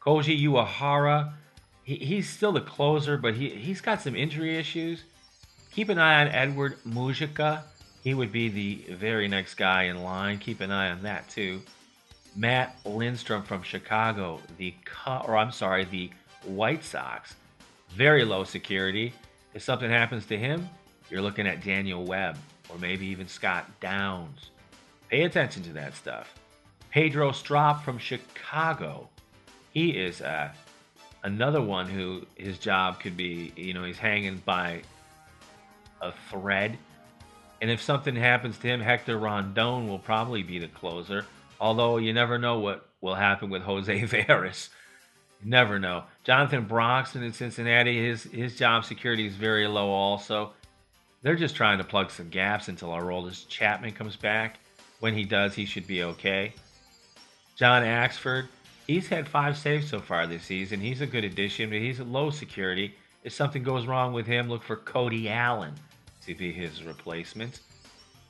Koji 0.00 0.42
Uehara, 0.42 1.32
he, 1.88 1.94
he's 1.96 2.28
still 2.28 2.52
the 2.52 2.60
closer, 2.60 3.16
but 3.16 3.34
he, 3.34 3.48
he's 3.48 3.80
got 3.80 4.02
some 4.02 4.14
injury 4.14 4.58
issues. 4.58 5.04
Keep 5.72 5.88
an 5.88 5.98
eye 5.98 6.20
on 6.20 6.28
Edward 6.28 6.76
Mujica. 6.86 7.62
He 8.04 8.12
would 8.12 8.30
be 8.30 8.50
the 8.50 8.94
very 8.94 9.26
next 9.26 9.54
guy 9.54 9.84
in 9.84 10.02
line. 10.02 10.36
Keep 10.36 10.60
an 10.60 10.70
eye 10.70 10.90
on 10.90 11.02
that 11.04 11.30
too. 11.30 11.62
Matt 12.36 12.76
Lindstrom 12.84 13.42
from 13.42 13.62
Chicago, 13.62 14.38
the 14.58 14.74
or 15.06 15.38
I'm 15.38 15.50
sorry, 15.50 15.84
the 15.84 16.10
White 16.44 16.84
Sox. 16.84 17.36
Very 17.94 18.22
low 18.22 18.44
security. 18.44 19.14
If 19.54 19.62
something 19.62 19.88
happens 19.90 20.26
to 20.26 20.36
him, 20.36 20.68
you're 21.08 21.22
looking 21.22 21.46
at 21.46 21.64
Daniel 21.64 22.04
Webb 22.04 22.36
or 22.68 22.76
maybe 22.76 23.06
even 23.06 23.26
Scott 23.28 23.64
Downs. 23.80 24.50
Pay 25.08 25.22
attention 25.22 25.62
to 25.62 25.72
that 25.72 25.94
stuff. 25.96 26.34
Pedro 26.90 27.32
Strop 27.32 27.82
from 27.82 27.96
Chicago. 27.96 29.08
He 29.72 29.92
is 29.92 30.20
uh, 30.20 30.50
another 31.22 31.60
one 31.60 31.88
who 31.88 32.26
his 32.36 32.58
job 32.58 33.00
could 33.00 33.16
be, 33.16 33.52
you 33.56 33.74
know, 33.74 33.84
he's 33.84 33.98
hanging 33.98 34.42
by 34.44 34.82
a 36.00 36.12
thread. 36.30 36.78
And 37.60 37.70
if 37.70 37.82
something 37.82 38.14
happens 38.14 38.56
to 38.58 38.68
him, 38.68 38.80
Hector 38.80 39.18
Rondon 39.18 39.88
will 39.88 39.98
probably 39.98 40.42
be 40.42 40.58
the 40.58 40.68
closer. 40.68 41.26
Although 41.60 41.96
you 41.96 42.12
never 42.12 42.38
know 42.38 42.60
what 42.60 42.88
will 43.00 43.14
happen 43.14 43.50
with 43.50 43.62
Jose 43.62 44.00
Veras. 44.02 44.68
You 45.42 45.50
never 45.50 45.78
know. 45.78 46.04
Jonathan 46.24 46.64
Broxton 46.64 47.22
in 47.22 47.32
Cincinnati, 47.32 48.04
his 48.04 48.24
his 48.24 48.56
job 48.56 48.84
security 48.84 49.26
is 49.26 49.34
very 49.34 49.66
low. 49.66 49.88
Also, 49.88 50.52
they're 51.22 51.36
just 51.36 51.56
trying 51.56 51.78
to 51.78 51.84
plug 51.84 52.10
some 52.10 52.28
gaps 52.28 52.68
until 52.68 52.90
Aroldis 52.90 53.48
Chapman 53.48 53.92
comes 53.92 54.16
back. 54.16 54.58
When 55.00 55.14
he 55.14 55.24
does, 55.24 55.54
he 55.54 55.64
should 55.64 55.86
be 55.86 56.02
okay. 56.02 56.54
John 57.56 57.82
Axford, 57.82 58.48
he's 58.88 59.06
had 59.06 59.28
five 59.28 59.56
saves 59.56 59.88
so 59.88 60.00
far 60.00 60.26
this 60.26 60.42
season. 60.42 60.80
He's 60.80 61.00
a 61.00 61.06
good 61.06 61.22
addition, 61.22 61.70
but 61.70 61.78
he's 61.78 62.00
at 62.00 62.08
low 62.08 62.30
security. 62.30 62.96
If 63.22 63.32
something 63.32 63.62
goes 63.62 63.86
wrong 63.86 64.12
with 64.12 64.26
him, 64.26 64.48
look 64.48 64.64
for 64.64 64.76
Cody 64.76 65.28
Allen 65.28 65.74
to 66.26 66.34
be 66.34 66.50
his 66.50 66.82
replacement. 66.82 67.60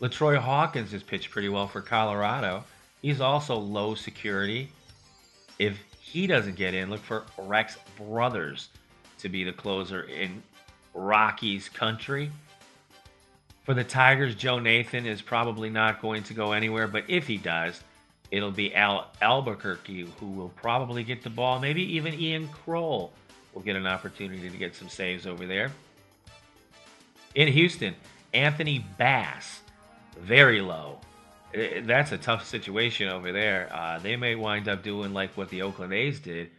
LaTroy 0.03 0.37
Hawkins 0.37 0.93
has 0.93 1.03
pitched 1.03 1.31
pretty 1.31 1.49
well 1.49 1.67
for 1.67 1.81
Colorado. 1.81 2.65
He's 3.01 3.21
also 3.21 3.57
low 3.57 3.95
security. 3.95 4.69
If 5.59 5.79
he 6.01 6.27
doesn't 6.27 6.57
get 6.57 6.75
in, 6.75 6.91
look 6.91 7.01
for 7.01 7.25
Rex 7.39 7.79
Brothers 7.97 8.69
to 9.19 9.29
be 9.29 9.45
the 9.45 9.53
closer 9.53 10.03
in 10.03 10.43
Rockies 10.95 11.69
country. 11.69 12.31
For 13.65 13.75
the 13.75 13.85
Tigers, 13.85 14.35
Joe 14.35 14.59
Nathan 14.59 15.07
is 15.07 15.21
probably 15.21 15.69
not 15.69 16.01
going 16.01 16.23
to 16.25 16.35
go 16.35 16.53
anywhere, 16.53 16.89
but 16.89 17.05
if 17.09 17.27
he 17.27 17.37
does, 17.37 17.83
it'll 18.31 18.51
be 18.51 18.75
Al 18.75 19.11
Albuquerque 19.21 20.09
who 20.19 20.27
will 20.27 20.51
probably 20.51 21.05
get 21.05 21.23
the 21.23 21.31
ball. 21.31 21.59
Maybe 21.59 21.83
even 21.97 22.15
Ian 22.15 22.49
Krol 22.49 23.11
will 23.55 23.63
get 23.63 23.77
an 23.77 23.87
opportunity 23.87 24.49
to 24.49 24.57
get 24.57 24.75
some 24.75 24.89
saves 24.89 25.27
over 25.27 25.47
there. 25.47 25.73
In 27.35 27.49
Houston, 27.49 27.95
Anthony 28.33 28.85
Bass, 28.99 29.61
very 30.21 30.61
low 30.61 30.99
that's 31.53 32.13
a 32.13 32.19
tough 32.19 32.47
situation 32.47 33.09
over 33.09 33.33
there. 33.33 33.71
Uh, 33.73 33.99
they 33.99 34.17
may 34.17 34.35
wind 34.35 34.69
up 34.69 34.83
doing 34.83 35.13
like 35.13 35.37
what 35.37 35.49
the 35.49 35.63
Oakland 35.63 35.93
A's 35.93 36.21
did 36.21 36.51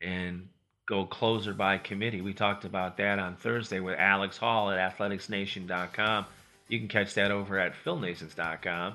and 0.00 0.48
go 0.86 1.04
closer 1.04 1.54
by 1.54 1.78
committee. 1.78 2.20
We 2.20 2.34
talked 2.34 2.64
about 2.64 2.96
that 2.98 3.18
on 3.18 3.36
Thursday 3.36 3.80
with 3.80 3.98
Alex 3.98 4.36
Hall 4.36 4.70
at 4.70 4.96
athleticsnation.com. 4.96 6.26
You 6.68 6.78
can 6.78 6.88
catch 6.88 7.14
that 7.14 7.30
over 7.30 7.58
at 7.58 7.72
philnaessens.com 7.84 8.94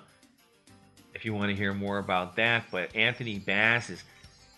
if 1.13 1.25
you 1.25 1.33
want 1.33 1.49
to 1.49 1.55
hear 1.55 1.73
more 1.73 1.97
about 1.97 2.35
that. 2.37 2.65
But 2.71 2.95
Anthony 2.95 3.39
Bass 3.39 3.89
is 3.89 4.03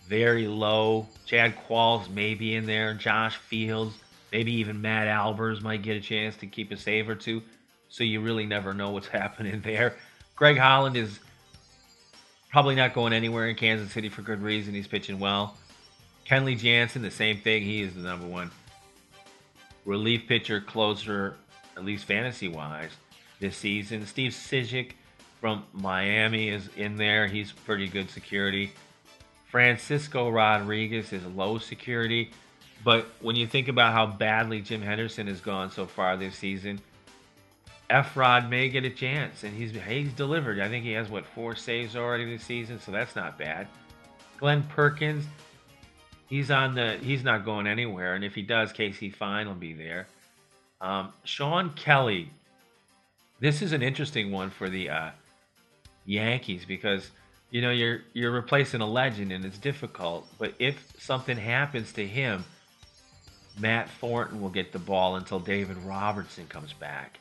very 0.06 0.46
low. 0.46 1.06
Chad 1.26 1.54
Qualls 1.68 2.08
may 2.10 2.34
be 2.34 2.54
in 2.54 2.66
there. 2.66 2.94
Josh 2.94 3.36
Fields, 3.36 3.94
maybe 4.32 4.52
even 4.52 4.80
Matt 4.80 5.08
Albers 5.08 5.60
might 5.62 5.82
get 5.82 5.96
a 5.96 6.00
chance 6.00 6.36
to 6.36 6.46
keep 6.46 6.70
a 6.70 6.76
save 6.76 7.08
or 7.08 7.14
two. 7.14 7.42
So 7.88 8.04
you 8.04 8.20
really 8.20 8.46
never 8.46 8.74
know 8.74 8.90
what's 8.90 9.06
happening 9.08 9.60
there. 9.60 9.96
Greg 10.34 10.58
Holland 10.58 10.96
is 10.96 11.18
probably 12.50 12.74
not 12.74 12.94
going 12.94 13.12
anywhere 13.12 13.48
in 13.48 13.56
Kansas 13.56 13.92
City 13.92 14.08
for 14.08 14.22
good 14.22 14.42
reason. 14.42 14.74
He's 14.74 14.86
pitching 14.86 15.18
well. 15.18 15.56
Kenley 16.28 16.58
Jansen, 16.58 17.02
the 17.02 17.10
same 17.10 17.40
thing. 17.40 17.62
He 17.62 17.82
is 17.82 17.94
the 17.94 18.00
number 18.00 18.26
one 18.26 18.50
relief 19.84 20.26
pitcher, 20.26 20.60
closer, 20.60 21.36
at 21.76 21.84
least 21.84 22.04
fantasy 22.04 22.48
wise, 22.48 22.90
this 23.40 23.56
season. 23.56 24.04
Steve 24.06 24.32
Cishek 24.32 24.92
from 25.40 25.64
Miami 25.72 26.48
is 26.48 26.68
in 26.76 26.96
there. 26.96 27.26
He's 27.26 27.52
pretty 27.52 27.88
good 27.88 28.10
security. 28.10 28.72
Francisco 29.48 30.28
Rodriguez 30.30 31.12
is 31.12 31.24
low 31.26 31.58
security. 31.58 32.30
But 32.84 33.06
when 33.20 33.36
you 33.36 33.46
think 33.46 33.68
about 33.68 33.92
how 33.92 34.06
badly 34.06 34.60
Jim 34.60 34.82
Henderson 34.82 35.26
has 35.26 35.40
gone 35.40 35.70
so 35.70 35.86
far 35.86 36.16
this 36.16 36.36
season, 36.36 36.80
Efrod 37.90 38.48
may 38.48 38.68
get 38.68 38.84
a 38.84 38.90
chance, 38.90 39.44
and 39.44 39.54
he's 39.56 39.72
he's 39.72 40.12
delivered. 40.12 40.60
I 40.60 40.68
think 40.68 40.84
he 40.84 40.92
has 40.92 41.08
what 41.08 41.24
four 41.24 41.54
saves 41.54 41.96
already 41.96 42.24
this 42.24 42.44
season, 42.44 42.80
so 42.80 42.90
that's 42.90 43.14
not 43.14 43.38
bad. 43.38 43.68
Glenn 44.38 44.64
Perkins, 44.64 45.24
he's 46.28 46.50
on 46.50 46.74
the 46.74 46.98
he's 46.98 47.22
not 47.22 47.44
going 47.44 47.66
anywhere, 47.66 48.14
and 48.14 48.24
if 48.24 48.34
he 48.34 48.42
does, 48.42 48.72
Casey 48.72 49.10
Fien 49.10 49.46
will 49.46 49.54
be 49.54 49.72
there. 49.72 50.08
Um, 50.80 51.12
Shawn 51.24 51.72
Kelley, 51.74 52.30
this 53.40 53.62
is 53.62 53.72
an 53.72 53.82
interesting 53.82 54.32
one 54.32 54.50
for 54.50 54.68
the 54.68 54.90
uh, 54.90 55.10
Yankees 56.06 56.64
because 56.64 57.10
you 57.50 57.62
know, 57.62 57.70
you're 57.70 58.02
you're 58.12 58.32
replacing 58.32 58.80
a 58.80 58.86
legend 58.86 59.32
and 59.32 59.44
it's 59.44 59.58
difficult. 59.58 60.26
But 60.38 60.54
if 60.58 60.92
something 60.98 61.36
happens 61.36 61.92
to 61.94 62.06
him, 62.06 62.44
Matt 63.58 63.88
Thornton 63.90 64.40
will 64.40 64.50
get 64.50 64.72
the 64.72 64.78
ball 64.78 65.16
until 65.16 65.40
David 65.40 65.76
Robertson 65.78 66.46
comes 66.48 66.72
back. 66.72 67.18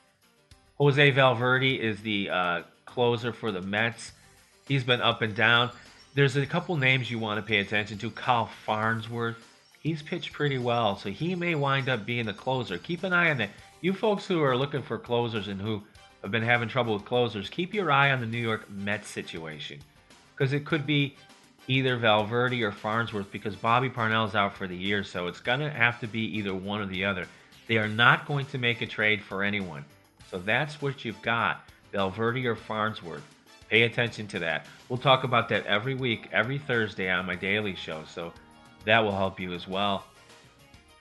Jose 0.77 1.11
Valverde 1.11 1.75
is 1.75 2.01
the 2.01 2.29
uh, 2.29 2.61
closer 2.85 3.31
for 3.31 3.51
the 3.51 3.61
Mets. 3.61 4.11
He's 4.67 4.83
been 4.83 5.01
up 5.01 5.21
and 5.21 5.35
down. 5.35 5.69
There's 6.15 6.35
a 6.35 6.45
couple 6.45 6.75
names 6.75 7.11
you 7.11 7.19
want 7.19 7.39
to 7.39 7.47
pay 7.47 7.59
attention 7.59 7.97
to. 7.99 8.09
Kyle 8.09 8.49
Farnsworth, 8.65 9.37
he's 9.79 10.01
pitched 10.01 10.33
pretty 10.33 10.57
well, 10.57 10.97
so 10.97 11.09
he 11.09 11.35
may 11.35 11.55
wind 11.55 11.87
up 11.87 12.05
being 12.05 12.25
the 12.25 12.33
closer. 12.33 12.77
Keep 12.77 13.03
an 13.03 13.13
eye 13.13 13.29
on 13.29 13.37
that. 13.37 13.51
You 13.81 13.93
folks 13.93 14.25
who 14.25 14.41
are 14.41 14.57
looking 14.57 14.81
for 14.81 14.97
closers 14.97 15.47
and 15.47 15.61
who 15.61 15.83
have 16.25 16.31
been 16.31 16.41
having 16.41 16.67
trouble 16.67 16.95
with 16.95 17.05
closers, 17.05 17.51
keep 17.51 17.71
your 17.71 17.91
eye 17.91 18.11
on 18.11 18.19
the 18.19 18.25
New 18.25 18.39
York 18.39 18.67
Mets 18.71 19.07
situation 19.07 19.79
because 20.35 20.53
it 20.53 20.65
could 20.65 20.83
be 20.83 21.15
either 21.67 21.97
Valverde 21.97 22.63
or 22.63 22.71
Farnsworth 22.71 23.31
because 23.31 23.55
Bobby 23.55 23.91
Parnell's 23.91 24.33
out 24.33 24.57
for 24.57 24.65
the 24.65 24.75
year, 24.75 25.03
so 25.03 25.27
it's 25.27 25.39
going 25.39 25.59
to 25.59 25.69
have 25.69 25.99
to 25.99 26.07
be 26.07 26.21
either 26.35 26.55
one 26.55 26.81
or 26.81 26.87
the 26.87 27.05
other. 27.05 27.27
They 27.67 27.77
are 27.77 27.87
not 27.87 28.25
going 28.25 28.47
to 28.47 28.57
make 28.57 28.81
a 28.81 28.87
trade 28.87 29.21
for 29.21 29.43
anyone. 29.43 29.85
So 30.31 30.39
that's 30.39 30.81
what 30.81 31.05
you've 31.05 31.21
got 31.21 31.69
Valverde 31.91 32.47
or 32.47 32.55
Farnsworth. 32.55 33.23
Pay 33.69 33.83
attention 33.83 34.25
to 34.29 34.39
that. 34.39 34.65
We'll 34.89 34.97
talk 34.97 35.25
about 35.25 35.47
that 35.49 35.67
every 35.67 35.93
week, 35.93 36.29
every 36.31 36.57
Thursday 36.57 37.07
on 37.07 37.27
my 37.27 37.35
daily 37.35 37.75
show, 37.75 38.03
so 38.11 38.33
that 38.85 39.03
will 39.03 39.15
help 39.15 39.39
you 39.39 39.53
as 39.53 39.67
well. 39.67 40.05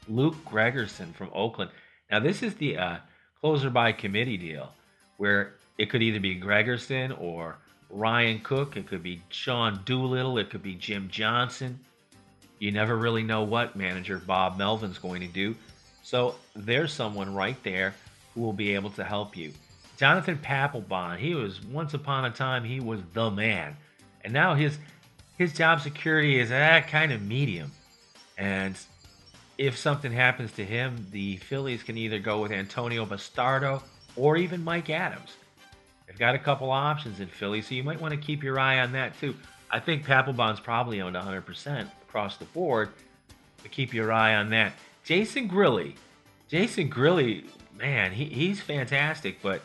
Luke 0.07 0.37
Gregerson 0.45 1.15
from 1.15 1.31
Oakland. 1.33 1.71
Now, 2.11 2.21
this 2.21 2.43
is 2.43 2.55
the 2.57 2.77
uh, 2.77 2.97
closer 3.41 3.71
by 3.71 3.93
committee 3.93 4.37
deal 4.37 4.71
where 5.17 5.55
it 5.79 5.91
could 5.91 6.03
either 6.03 6.21
be 6.21 6.39
Gregerson 6.39 7.19
or 7.21 7.57
Ryan 7.91 8.41
Cook, 8.41 8.77
it 8.77 8.87
could 8.87 9.03
be 9.03 9.23
Sean 9.29 9.81
Doolittle, 9.85 10.39
it 10.39 10.51
could 10.51 10.63
be 10.63 10.75
Jim 10.75 11.09
Johnson. 11.11 11.79
You 12.59 12.73
never 12.73 12.97
really 12.97 13.23
know 13.23 13.43
what 13.43 13.77
manager 13.77 14.19
Bob 14.19 14.59
Melvin's 14.59 14.99
going 14.99 15.21
to 15.21 15.27
do. 15.27 15.55
So 16.03 16.35
there's 16.55 16.93
someone 16.93 17.35
right 17.35 17.61
there 17.63 17.95
who 18.35 18.41
will 18.41 18.53
be 18.53 18.75
able 18.75 18.91
to 18.91 19.05
help 19.05 19.37
you. 19.37 19.53
Jonathan 19.97 20.39
Papelbon, 20.39 21.19
he 21.19 21.35
was 21.35 21.63
once 21.65 21.95
upon 21.95 22.25
a 22.25 22.31
time 22.31 22.65
he 22.65 22.81
was 22.81 23.01
the 23.13 23.31
man, 23.31 23.77
and 24.23 24.33
now 24.33 24.55
his 24.55 24.79
his 25.39 25.53
job 25.53 25.81
security 25.81 26.39
is 26.39 26.49
that 26.51 26.89
kind 26.89 27.13
of 27.13 27.23
medium. 27.23 27.71
And 28.39 28.77
if 29.59 29.77
something 29.77 30.13
happens 30.13 30.53
to 30.53 30.65
him, 30.65 31.07
the 31.11 31.37
Phillies 31.39 31.83
can 31.83 31.97
either 31.97 32.19
go 32.19 32.41
with 32.41 32.53
Antonio 32.53 33.05
Bastardo 33.07 33.83
or 34.17 34.37
even 34.37 34.63
Mike 34.63 34.91
Adams. 34.91 35.37
They've 36.07 36.19
got 36.19 36.35
a 36.35 36.39
couple 36.39 36.71
options 36.71 37.21
in 37.21 37.29
Philly, 37.29 37.63
so 37.63 37.75
you 37.75 37.83
might 37.83 38.01
want 38.01 38.13
to 38.13 38.21
keep 38.21 38.43
your 38.43 38.59
eye 38.59 38.81
on 38.81 38.93
that 38.93 39.19
too. 39.19 39.35
I 39.71 39.81
think 39.81 40.05
Papelbon's 40.05 40.61
probably 40.61 41.01
owned 41.01 41.17
100% 41.17 41.89
across 42.03 42.37
the 42.37 42.45
board, 42.47 42.91
but 43.63 43.71
keep 43.71 43.93
your 43.93 44.13
eye 44.13 44.37
on 44.37 44.51
that. 44.51 44.75
Jason 45.03 45.49
Grilli, 45.49 45.95
Jason 46.49 46.89
Grilli, 46.89 47.45
man, 47.77 48.13
he, 48.13 48.27
he's 48.27 48.61
fantastic, 48.61 49.43
but 49.43 49.63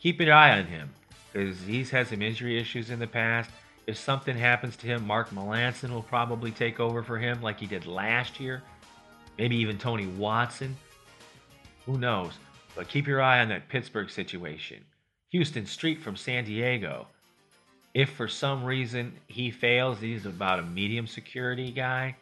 keep 0.00 0.18
an 0.20 0.30
eye 0.30 0.58
on 0.58 0.66
him 0.66 0.90
because 1.32 1.60
he's 1.62 1.90
had 1.90 2.08
some 2.08 2.22
injury 2.22 2.58
issues 2.58 2.90
in 2.90 2.98
the 2.98 3.06
past. 3.06 3.50
If 3.86 3.98
something 3.98 4.36
happens 4.36 4.76
to 4.76 4.86
him, 4.86 5.06
Mark 5.06 5.30
Melancon 5.30 5.90
will 5.90 6.02
probably 6.02 6.50
take 6.50 6.80
over 6.80 7.02
for 7.02 7.18
him 7.18 7.42
like 7.42 7.60
he 7.60 7.66
did 7.66 7.86
last 7.86 8.40
year. 8.40 8.62
Maybe 9.38 9.56
even 9.56 9.78
Tony 9.78 10.06
Watson. 10.06 10.76
Who 11.86 11.98
knows? 11.98 12.32
But 12.74 12.88
keep 12.88 13.06
your 13.06 13.22
eye 13.22 13.40
on 13.40 13.48
that 13.48 13.68
Pittsburgh 13.68 14.10
situation. 14.10 14.84
Huston 15.32 15.66
Street 15.66 16.00
from 16.00 16.16
San 16.16 16.44
Diego. 16.44 17.06
If 17.92 18.10
for 18.10 18.26
some 18.26 18.64
reason 18.64 19.12
he 19.28 19.50
fails, 19.50 20.00
he's 20.00 20.26
about 20.26 20.58
a 20.58 20.62
medium 20.62 21.06
security 21.06 21.70
guy. 21.70 22.16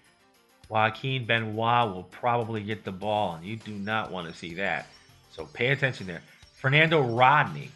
Joaquin 0.69 1.25
Benoit 1.25 1.95
will 1.95 2.07
probably 2.11 2.63
get 2.63 2.85
the 2.85 2.93
ball, 2.93 3.35
and 3.35 3.45
you 3.45 3.57
do 3.57 3.73
not 3.73 4.11
want 4.11 4.29
to 4.29 4.35
see 4.35 4.55
that. 4.55 4.87
So 5.31 5.47
pay 5.47 5.69
attention 5.69 6.07
there. 6.07 6.23
Fernando 6.55 7.01
Rodney. 7.01 7.71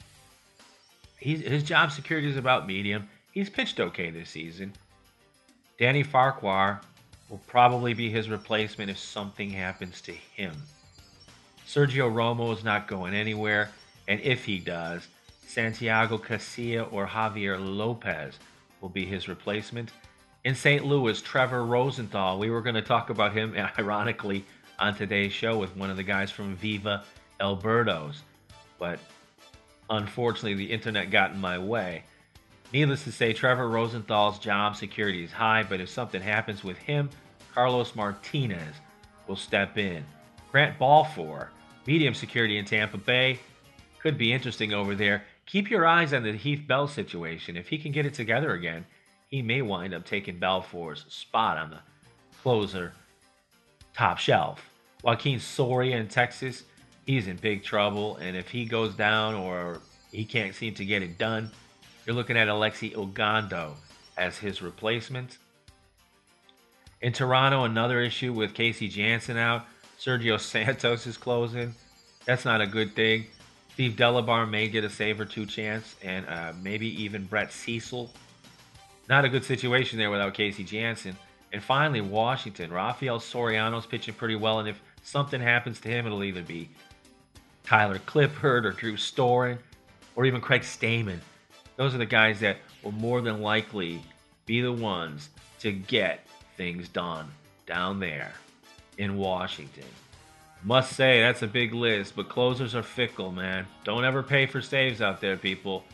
He's, 1.18 1.40
his 1.40 1.62
job 1.62 1.90
security 1.90 2.28
is 2.28 2.36
about 2.36 2.66
medium. 2.66 3.08
He's 3.32 3.50
pitched 3.50 3.80
okay 3.80 4.10
this 4.10 4.30
season. 4.30 4.72
Danny 5.78 6.02
Farquhar 6.02 6.80
will 7.28 7.40
probably 7.46 7.94
be 7.94 8.10
his 8.10 8.28
replacement 8.28 8.90
if 8.90 8.98
something 8.98 9.50
happens 9.50 10.00
to 10.02 10.12
him. 10.12 10.54
Sergio 11.66 12.08
Romo 12.12 12.56
is 12.56 12.62
not 12.62 12.86
going 12.86 13.12
anywhere, 13.12 13.70
and 14.06 14.20
if 14.20 14.44
he 14.44 14.58
does, 14.58 15.08
Santiago 15.46 16.16
Casilla 16.16 16.90
or 16.92 17.06
Javier 17.06 17.58
Lopez 17.58 18.38
will 18.80 18.88
be 18.88 19.04
his 19.04 19.28
replacement. 19.28 19.90
In 20.44 20.54
St. 20.54 20.84
Louis, 20.84 21.20
Trevor 21.20 21.64
Rosenthal, 21.64 22.38
we 22.38 22.50
were 22.50 22.60
going 22.60 22.76
to 22.76 22.82
talk 22.82 23.10
about 23.10 23.32
him, 23.32 23.56
ironically, 23.78 24.44
on 24.78 24.94
today's 24.94 25.32
show 25.32 25.58
with 25.58 25.76
one 25.76 25.90
of 25.90 25.96
the 25.96 26.04
guys 26.04 26.30
from 26.30 26.54
Viva 26.54 27.02
El 27.40 27.56
Birdos. 27.56 28.18
But 28.78 29.00
unfortunately, 29.90 30.54
the 30.54 30.72
internet 30.72 31.10
got 31.10 31.32
in 31.32 31.40
my 31.40 31.58
way. 31.58 32.04
Needless 32.72 33.02
to 33.04 33.12
say, 33.12 33.32
Trevor 33.32 33.68
Rosenthal's 33.68 34.38
job 34.38 34.76
security 34.76 35.24
is 35.24 35.32
high, 35.32 35.64
but 35.64 35.80
if 35.80 35.88
something 35.88 36.22
happens 36.22 36.62
with 36.62 36.78
him, 36.78 37.10
Carlos 37.52 37.96
Martinez 37.96 38.76
will 39.26 39.36
step 39.36 39.78
in. 39.78 40.04
Grant 40.52 40.78
Balfour, 40.78 41.50
medium 41.86 42.14
security 42.14 42.58
in 42.58 42.64
Tampa 42.64 42.98
Bay, 42.98 43.38
could 44.00 44.18
be 44.18 44.32
interesting 44.32 44.72
over 44.72 44.94
there. 44.94 45.24
Keep 45.46 45.70
your 45.70 45.86
eyes 45.86 46.12
on 46.12 46.22
the 46.22 46.32
Heath 46.32 46.66
Bell 46.66 46.88
situation. 46.88 47.56
If 47.56 47.68
he 47.68 47.78
can 47.78 47.92
get 47.92 48.06
it 48.06 48.14
together 48.14 48.52
again, 48.52 48.84
he 49.28 49.42
may 49.42 49.62
wind 49.62 49.94
up 49.94 50.04
taking 50.04 50.38
Balfour's 50.38 51.04
spot 51.08 51.58
on 51.58 51.70
the 51.70 51.78
closer 52.42 52.92
top 53.94 54.18
shelf. 54.18 54.70
Joakim 55.04 55.40
Soria 55.40 55.96
in 55.96 56.08
Texas, 56.08 56.64
he's 57.06 57.28
in 57.28 57.36
big 57.36 57.62
trouble, 57.62 58.16
and 58.16 58.36
if 58.36 58.48
he 58.48 58.64
goes 58.64 58.94
down 58.94 59.34
or 59.34 59.80
he 60.12 60.24
can't 60.24 60.54
seem 60.54 60.74
to 60.74 60.84
get 60.84 61.02
it 61.02 61.18
done, 61.18 61.50
you're 62.04 62.14
looking 62.14 62.36
at 62.36 62.48
Alexi 62.48 62.94
Ogando 62.94 63.72
as 64.16 64.38
his 64.38 64.62
replacement. 64.62 65.38
In 67.02 67.12
Toronto, 67.12 67.64
another 67.64 68.00
issue 68.00 68.32
with 68.32 68.54
Casey 68.54 68.88
Janssen 68.88 69.36
out. 69.36 69.66
Sergio 69.98 70.40
Santos 70.40 71.06
is 71.06 71.16
closing. 71.16 71.74
That's 72.24 72.44
not 72.44 72.60
a 72.60 72.66
good 72.66 72.94
thing. 72.94 73.26
Steve 73.72 73.92
Delabar 73.92 74.48
may 74.48 74.68
get 74.68 74.84
a 74.84 74.90
save 74.90 75.20
or 75.20 75.26
two 75.26 75.44
chance, 75.44 75.96
and 76.02 76.26
uh, 76.28 76.52
maybe 76.62 77.02
even 77.02 77.24
Brett 77.24 77.52
Cecil. 77.52 78.10
Not 79.08 79.24
a 79.24 79.28
good 79.28 79.44
situation 79.44 79.98
there 79.98 80.10
without 80.10 80.34
Casey 80.34 80.64
Janssen. 80.64 81.16
And 81.52 81.62
finally, 81.62 82.00
Washington. 82.00 82.72
Rafael 82.72 83.20
Soriano's 83.20 83.86
pitching 83.86 84.14
pretty 84.14 84.34
well, 84.34 84.58
and 84.60 84.68
if 84.68 84.80
something 85.02 85.40
happens 85.40 85.78
to 85.80 85.88
him, 85.88 86.06
it'll 86.06 86.24
either 86.24 86.42
be 86.42 86.68
Tyler 87.64 87.98
Clippard 87.98 88.64
or 88.64 88.72
Drew 88.72 88.96
Storen 88.96 89.58
or 90.16 90.24
even 90.24 90.40
Craig 90.40 90.62
Stammen. 90.62 91.20
Those 91.76 91.94
are 91.94 91.98
the 91.98 92.06
guys 92.06 92.40
that 92.40 92.56
will 92.82 92.92
more 92.92 93.20
than 93.20 93.42
likely 93.42 94.00
be 94.46 94.62
the 94.62 94.72
ones 94.72 95.28
to 95.60 95.70
get 95.70 96.26
things 96.56 96.88
done 96.88 97.28
down 97.66 98.00
there 98.00 98.32
in 98.98 99.16
Washington. 99.16 99.84
Must 100.64 100.92
say, 100.92 101.20
that's 101.20 101.42
a 101.42 101.46
big 101.46 101.74
list, 101.74 102.16
but 102.16 102.28
closers 102.28 102.74
are 102.74 102.82
fickle, 102.82 103.30
man. 103.30 103.66
Don't 103.84 104.04
ever 104.04 104.22
pay 104.22 104.46
for 104.46 104.60
saves 104.60 105.00
out 105.00 105.20
there, 105.20 105.36
people. 105.36 105.84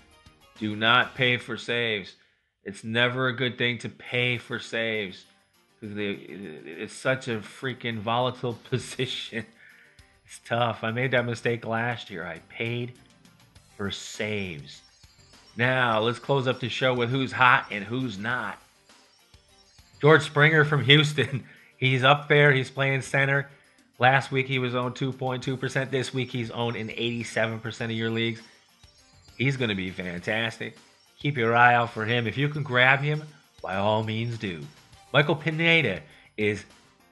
Do 0.59 0.77
not 0.77 1.15
pay 1.15 1.37
for 1.37 1.57
saves. 1.57 2.15
It's 2.65 2.85
never 2.85 3.29
a 3.29 3.37
good 3.37 3.59
thing 3.59 3.79
to 3.79 3.89
pay 3.89 4.39
for 4.39 4.59
saves 4.59 5.25
because 5.81 5.97
it's 5.99 6.95
such 6.95 7.29
a 7.29 7.39
freaking 7.39 7.99
volatile 7.99 8.55
position. 8.71 9.45
It's 10.25 10.41
tough. 10.47 10.85
I 10.85 10.93
made 10.93 11.11
that 11.11 11.27
mistake 11.27 11.67
last 11.67 12.09
year. 12.09 12.25
I 12.25 12.39
paid 12.49 12.93
for 13.77 13.91
saves. 13.91 14.81
Now, 15.57 16.01
let's 16.01 16.19
close 16.19 16.47
up 16.47 16.61
the 16.61 16.69
show 16.69 16.95
with 16.95 17.11
who's 17.11 17.33
hot 17.33 17.67
and 17.71 17.85
who's 17.85 18.17
not. 18.17 18.59
George 20.01 20.23
Springer 20.23 20.65
from 20.65 20.85
Houston. 20.85 21.45
He's 21.83 22.05
up 22.05 22.29
there. 22.29 22.53
He's 22.53 22.71
playing 22.71 23.03
center. 23.03 23.49
Last 23.99 24.31
week 24.31 24.47
he 24.47 24.61
was 24.61 24.73
owned 24.73 24.95
2.2%. 24.95 25.91
This 25.91 26.15
week 26.15 26.31
he's 26.31 26.49
owned 26.53 26.77
in 26.77 26.87
87% 26.87 27.87
of 27.87 27.91
your 27.91 28.09
leagues. 28.09 28.41
He's 29.37 29.57
going 29.57 29.69
to 29.69 29.75
be 29.75 29.91
fantastic. 29.91 30.77
Keep 31.19 31.37
your 31.37 31.57
eye 31.57 31.75
out 31.75 31.91
for 31.91 32.05
him. 32.05 32.29
If 32.29 32.39
you 32.39 32.49
can 32.49 32.63
grab 32.63 33.01
him, 33.01 33.25
by 33.61 33.79
all 33.79 34.05
means 34.05 34.39
do. 34.39 34.63
Michael 35.13 35.35
Pineda 35.35 36.03
is 36.37 36.65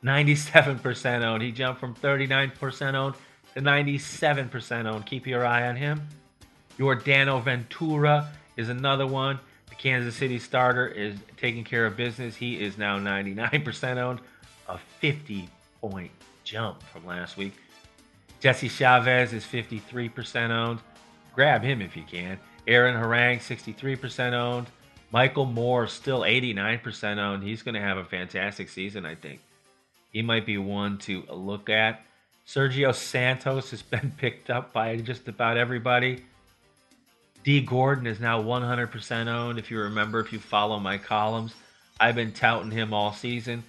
97% 0.04 1.24
owned. 1.24 1.42
He 1.42 1.50
jumped 1.50 1.80
from 1.80 1.96
39% 1.96 2.94
owned 2.94 3.16
to 3.54 3.60
97% 3.60 4.86
owned. 4.86 5.04
Keep 5.04 5.26
your 5.26 5.44
eye 5.44 5.66
on 5.66 5.74
him. 5.74 6.00
Yordano 6.78 7.42
Ventura 7.42 8.30
is 8.56 8.68
another 8.68 9.08
one. 9.08 9.40
The 9.68 9.74
Kansas 9.74 10.14
City 10.14 10.38
starter 10.38 10.86
is 10.86 11.16
taking 11.36 11.64
care 11.64 11.86
of 11.86 11.96
business. 11.96 12.36
He 12.36 12.62
is 12.62 12.78
now 12.78 13.00
99% 13.00 13.96
owned, 13.96 14.20
a 14.70 14.78
50 15.00 15.48
point 15.80 16.10
jump 16.44 16.82
from 16.84 17.06
last 17.06 17.36
week. 17.36 17.54
Jesse 18.40 18.68
Chavez 18.68 19.32
is 19.32 19.44
53% 19.44 20.50
owned. 20.50 20.80
Grab 21.34 21.62
him 21.62 21.82
if 21.82 21.96
you 21.96 22.04
can. 22.04 22.38
Aaron 22.66 22.96
Harang, 22.96 23.38
63% 23.38 24.32
owned. 24.32 24.66
Michael 25.12 25.44
Moore 25.44 25.86
still 25.86 26.20
89% 26.20 27.18
owned. 27.18 27.42
He's 27.42 27.62
going 27.62 27.74
to 27.74 27.80
have 27.80 27.98
a 27.98 28.04
fantastic 28.04 28.68
season, 28.68 29.04
I 29.04 29.14
think. 29.14 29.40
He 30.12 30.22
might 30.22 30.46
be 30.46 30.58
one 30.58 30.98
to 30.98 31.24
look 31.28 31.68
at. 31.68 32.02
Sergio 32.46 32.94
Santos 32.94 33.70
has 33.70 33.82
been 33.82 34.12
picked 34.16 34.50
up 34.50 34.72
by 34.72 34.96
just 34.96 35.28
about 35.28 35.56
everybody. 35.56 36.24
Dee 37.42 37.60
Gordon 37.60 38.06
is 38.06 38.20
now 38.20 38.42
100% 38.42 39.26
owned. 39.26 39.58
If 39.58 39.70
you 39.70 39.80
remember, 39.80 40.20
if 40.20 40.32
you 40.32 40.38
follow 40.38 40.78
my 40.78 40.98
columns, 40.98 41.54
I've 41.98 42.14
been 42.14 42.32
touting 42.32 42.70
him 42.70 42.92
all 42.92 43.12
season, 43.12 43.64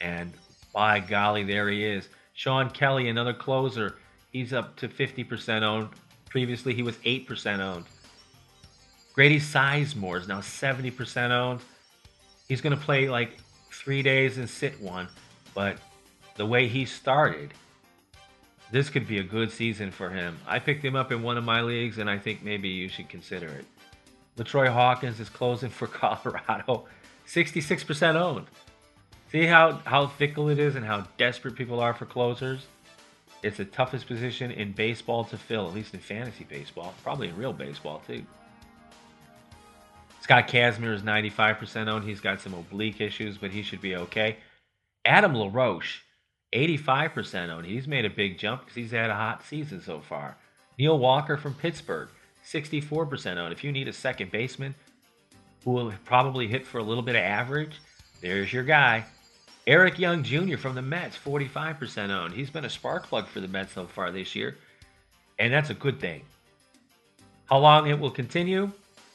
and 0.00 0.32
by 0.74 1.00
golly, 1.00 1.44
there 1.44 1.70
he 1.70 1.84
is. 1.84 2.08
Shawn 2.34 2.68
Kelley, 2.68 3.08
another 3.08 3.32
closer, 3.32 3.96
he's 4.32 4.52
up 4.52 4.76
to 4.76 4.88
50% 4.88 5.62
owned. 5.62 5.88
Previously, 6.28 6.74
he 6.74 6.82
was 6.82 6.96
8% 6.98 7.60
owned. 7.60 7.86
Grady 9.14 9.38
Sizemore 9.38 10.20
is 10.20 10.28
now 10.28 10.40
70% 10.40 11.30
owned. 11.30 11.60
He's 12.48 12.60
going 12.60 12.76
to 12.76 12.84
play 12.84 13.08
like 13.08 13.38
three 13.70 14.02
days 14.02 14.36
and 14.36 14.50
sit 14.50 14.78
one, 14.80 15.08
but 15.54 15.78
the 16.36 16.44
way 16.44 16.66
he 16.66 16.84
started, 16.84 17.54
this 18.72 18.90
could 18.90 19.06
be 19.06 19.18
a 19.18 19.22
good 19.22 19.52
season 19.52 19.92
for 19.92 20.10
him. 20.10 20.36
I 20.46 20.58
picked 20.58 20.84
him 20.84 20.96
up 20.96 21.12
in 21.12 21.22
one 21.22 21.38
of 21.38 21.44
my 21.44 21.60
leagues, 21.60 21.98
and 21.98 22.10
I 22.10 22.18
think 22.18 22.42
maybe 22.42 22.68
you 22.68 22.88
should 22.88 23.08
consider 23.08 23.46
it. 23.46 23.64
LaTroy 24.36 24.68
Hawkins 24.68 25.20
is 25.20 25.28
closing 25.28 25.70
for 25.70 25.86
Colorado, 25.86 26.86
66% 27.28 28.16
owned. 28.16 28.46
See 29.34 29.46
how, 29.46 29.80
how 29.84 30.06
fickle 30.06 30.48
it 30.48 30.60
is 30.60 30.76
and 30.76 30.86
how 30.86 31.08
desperate 31.18 31.56
people 31.56 31.80
are 31.80 31.92
for 31.92 32.06
closers? 32.06 32.68
It's 33.42 33.56
the 33.56 33.64
toughest 33.64 34.06
position 34.06 34.52
in 34.52 34.70
baseball 34.70 35.24
to 35.24 35.36
fill, 35.36 35.66
at 35.66 35.74
least 35.74 35.92
in 35.92 35.98
fantasy 35.98 36.44
baseball, 36.44 36.94
probably 37.02 37.30
in 37.30 37.36
real 37.36 37.52
baseball 37.52 38.00
too. 38.06 38.24
Scott 40.20 40.46
Kazmir 40.46 40.94
is 40.94 41.02
95% 41.02 41.88
owned. 41.88 42.04
He's 42.04 42.20
got 42.20 42.40
some 42.40 42.54
oblique 42.54 43.00
issues, 43.00 43.36
but 43.36 43.50
he 43.50 43.64
should 43.64 43.80
be 43.80 43.96
okay. 43.96 44.36
Adam 45.04 45.34
LaRoche, 45.34 46.02
85% 46.52 47.48
owned. 47.48 47.66
He's 47.66 47.88
made 47.88 48.04
a 48.04 48.10
big 48.10 48.38
jump 48.38 48.60
because 48.60 48.76
he's 48.76 48.92
had 48.92 49.10
a 49.10 49.16
hot 49.16 49.42
season 49.44 49.82
so 49.82 49.98
far. 49.98 50.36
Neil 50.78 50.96
Walker 50.96 51.36
from 51.36 51.54
Pittsburgh, 51.54 52.08
64% 52.46 53.36
owned. 53.38 53.52
If 53.52 53.64
you 53.64 53.72
need 53.72 53.88
a 53.88 53.92
second 53.92 54.30
baseman 54.30 54.76
who 55.64 55.72
will 55.72 55.92
probably 56.04 56.46
hit 56.46 56.64
for 56.64 56.78
a 56.78 56.84
little 56.84 57.02
bit 57.02 57.16
of 57.16 57.22
average, 57.22 57.80
there's 58.20 58.52
your 58.52 58.62
guy. 58.62 59.04
Eric 59.66 59.98
Young 59.98 60.22
Jr. 60.22 60.58
from 60.58 60.74
the 60.74 60.82
Mets, 60.82 61.16
45% 61.16 62.10
owned. 62.10 62.34
He's 62.34 62.50
been 62.50 62.66
a 62.66 62.70
spark 62.70 63.06
plug 63.06 63.26
for 63.26 63.40
the 63.40 63.48
Mets 63.48 63.72
so 63.72 63.86
far 63.86 64.10
this 64.10 64.34
year, 64.34 64.56
and 65.38 65.52
that's 65.52 65.70
a 65.70 65.74
good 65.74 66.00
thing. 66.00 66.22
How 67.46 67.58
long 67.58 67.88
it 67.88 67.98
will 67.98 68.10
continue, 68.10 68.70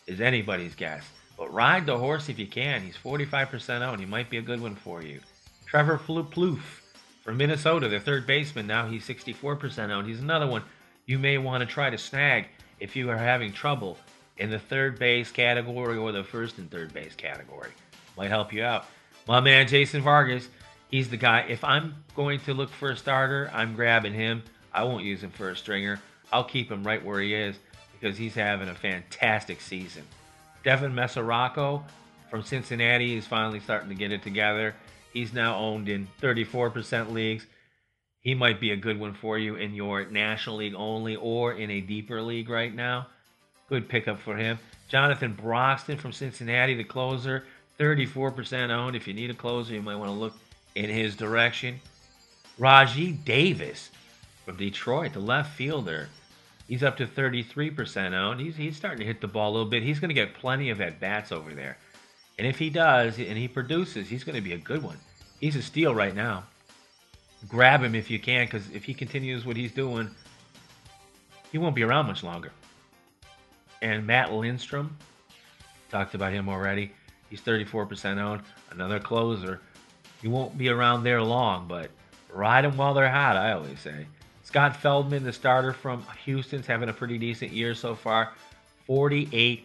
is 0.07 0.21
anybody's 0.21 0.75
guess. 0.75 1.03
But 1.37 1.53
ride 1.53 1.85
the 1.85 1.97
horse 1.97 2.29
if 2.29 2.39
you 2.39 2.47
can. 2.47 2.81
He's 2.81 2.97
45% 2.97 3.81
owned. 3.81 3.99
He 3.99 4.05
might 4.05 4.29
be 4.29 4.37
a 4.37 4.41
good 4.41 4.59
one 4.59 4.75
for 4.75 5.01
you. 5.01 5.21
Trevor 5.65 5.97
Plouffe 5.97 6.59
from 7.23 7.37
Minnesota, 7.37 7.87
the 7.87 7.99
third 7.99 8.25
baseman. 8.25 8.65
Now 8.65 8.87
he's 8.87 9.07
64% 9.07 9.89
owned. 9.91 10.07
He's 10.07 10.19
another 10.19 10.47
one 10.47 10.63
you 11.05 11.19
may 11.19 11.37
want 11.37 11.61
to 11.61 11.65
try 11.65 11.89
to 11.89 11.97
snag 11.97 12.47
if 12.79 12.95
you 12.95 13.09
are 13.09 13.17
having 13.17 13.53
trouble 13.53 13.97
in 14.37 14.49
the 14.49 14.59
third 14.59 14.97
base 14.97 15.31
category 15.31 15.97
or 15.97 16.11
the 16.11 16.23
first 16.23 16.57
and 16.57 16.69
third 16.71 16.93
base 16.93 17.15
category. 17.15 17.71
Might 18.17 18.29
help 18.29 18.51
you 18.51 18.63
out. 18.63 18.85
My 19.29 19.41
man 19.41 19.67
Jason 19.67 20.01
Vargas, 20.01 20.49
he's 20.89 21.11
the 21.11 21.15
guy. 21.15 21.41
If 21.47 21.63
I'm 21.63 21.93
going 22.15 22.39
to 22.39 22.53
look 22.55 22.71
for 22.71 22.89
a 22.89 22.97
starter, 22.97 23.51
I'm 23.53 23.75
grabbing 23.75 24.11
him. 24.11 24.41
I 24.73 24.83
won't 24.85 25.03
use 25.03 25.21
him 25.21 25.29
for 25.29 25.51
a 25.51 25.55
stringer. 25.55 26.01
I'll 26.33 26.43
keep 26.43 26.71
him 26.71 26.83
right 26.83 27.05
where 27.05 27.21
he 27.21 27.35
is 27.35 27.55
because 27.91 28.17
he's 28.17 28.33
having 28.33 28.69
a 28.69 28.73
fantastic 28.73 29.61
season. 29.61 30.01
Devin 30.63 30.93
Mesoraco 30.93 31.83
from 32.31 32.41
Cincinnati 32.41 33.17
is 33.17 33.27
finally 33.27 33.59
starting 33.59 33.89
to 33.89 33.93
get 33.93 34.11
it 34.11 34.23
together. 34.23 34.73
He's 35.13 35.31
now 35.31 35.55
owned 35.57 35.89
in 35.89 36.07
34% 36.23 37.11
leagues. 37.11 37.45
He 38.21 38.33
might 38.33 38.59
be 38.59 38.71
a 38.71 38.77
good 38.77 38.99
one 38.99 39.13
for 39.13 39.37
you 39.37 39.57
in 39.57 39.75
your 39.75 40.05
National 40.05 40.55
League 40.55 40.73
only 40.75 41.15
or 41.17 41.53
in 41.53 41.69
a 41.69 41.81
deeper 41.81 42.19
league 42.19 42.49
right 42.49 42.73
now. 42.73 43.05
Good 43.67 43.89
pickup 43.89 44.19
for 44.21 44.35
him. 44.35 44.57
Jonathan 44.87 45.33
Broxton 45.33 45.99
from 45.99 46.13
Cincinnati, 46.13 46.73
the 46.73 46.83
closer, 46.83 47.43
34% 47.79 48.69
owned. 48.69 48.95
If 48.95 49.07
you 49.07 49.13
need 49.13 49.29
a 49.29 49.33
closer, 49.33 49.73
you 49.73 49.81
might 49.81 49.95
want 49.95 50.09
to 50.09 50.17
look 50.17 50.33
in 50.75 50.89
his 50.89 51.15
direction. 51.15 51.79
Rajai 52.59 53.23
Davis 53.23 53.89
from 54.45 54.57
Detroit, 54.57 55.13
the 55.13 55.19
left 55.19 55.55
fielder, 55.55 56.09
He's 56.69 56.83
up 56.83 56.97
to 56.97 57.07
33% 57.07 58.13
owned. 58.13 58.39
He's, 58.39 58.55
he's 58.55 58.77
starting 58.77 58.99
to 58.99 59.05
hit 59.05 59.21
the 59.21 59.27
ball 59.27 59.49
a 59.49 59.53
little 59.53 59.67
bit. 59.67 59.81
He's 59.81 59.99
going 59.99 60.09
to 60.09 60.13
get 60.13 60.35
plenty 60.35 60.69
of 60.69 60.79
at 60.81 60.99
bats 60.99 61.31
over 61.31 61.51
there. 61.55 61.77
And 62.37 62.45
if 62.45 62.59
he 62.59 62.69
does 62.69 63.17
and 63.17 63.35
he 63.35 63.47
produces, 63.47 64.07
he's 64.07 64.23
going 64.23 64.35
to 64.35 64.41
be 64.41 64.53
a 64.53 64.57
good 64.59 64.83
one. 64.83 64.97
He's 65.39 65.55
a 65.55 65.63
steal 65.63 65.95
right 65.95 66.13
now. 66.13 66.43
Grab 67.47 67.81
him 67.81 67.95
if 67.95 68.11
you 68.11 68.19
can, 68.19 68.45
because 68.45 68.69
if 68.69 68.83
he 68.83 68.93
continues 68.93 69.47
what 69.47 69.57
he's 69.57 69.71
doing, 69.71 70.11
he 71.51 71.57
won't 71.57 71.73
be 71.73 71.81
around 71.81 72.05
much 72.05 72.23
longer. 72.23 72.51
And 73.81 74.05
Matt 74.05 74.31
Lindstrom, 74.31 74.95
talked 75.89 76.13
about 76.13 76.33
him 76.33 76.49
already. 76.49 76.91
He's 77.29 77.41
34% 77.41 78.17
owned, 78.17 78.41
another 78.71 78.99
closer. 78.99 79.61
He 80.21 80.27
won't 80.27 80.57
be 80.57 80.69
around 80.69 81.03
there 81.03 81.21
long, 81.21 81.67
but 81.67 81.91
ride 82.31 82.65
them 82.65 82.75
while 82.77 82.93
they're 82.93 83.09
hot, 83.09 83.37
I 83.37 83.53
always 83.53 83.79
say. 83.79 84.07
Scott 84.43 84.75
Feldman, 84.75 85.23
the 85.23 85.31
starter 85.31 85.73
from 85.73 86.03
Houston's 86.25 86.65
having 86.65 86.89
a 86.89 86.93
pretty 86.93 87.17
decent 87.17 87.51
year 87.51 87.75
so 87.75 87.93
far. 87.93 88.33
48% 88.87 89.61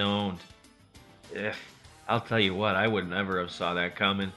owned. 0.00 0.38
Ugh, 1.36 1.54
I'll 2.08 2.20
tell 2.20 2.40
you 2.40 2.54
what, 2.54 2.74
I 2.74 2.88
would 2.88 3.08
never 3.08 3.38
have 3.38 3.52
saw 3.52 3.74
that 3.74 3.94
coming. 3.94 4.32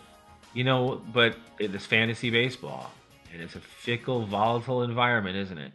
You 0.53 0.63
know, 0.63 1.01
but 1.11 1.35
it's 1.57 1.87
fantasy 1.87 2.29
baseball, 2.29 2.91
and 3.33 3.41
it's 3.41 3.55
a 3.55 3.59
fickle, 3.59 4.25
volatile 4.27 4.83
environment, 4.83 5.35
isn't 5.35 5.57
it? 5.57 5.71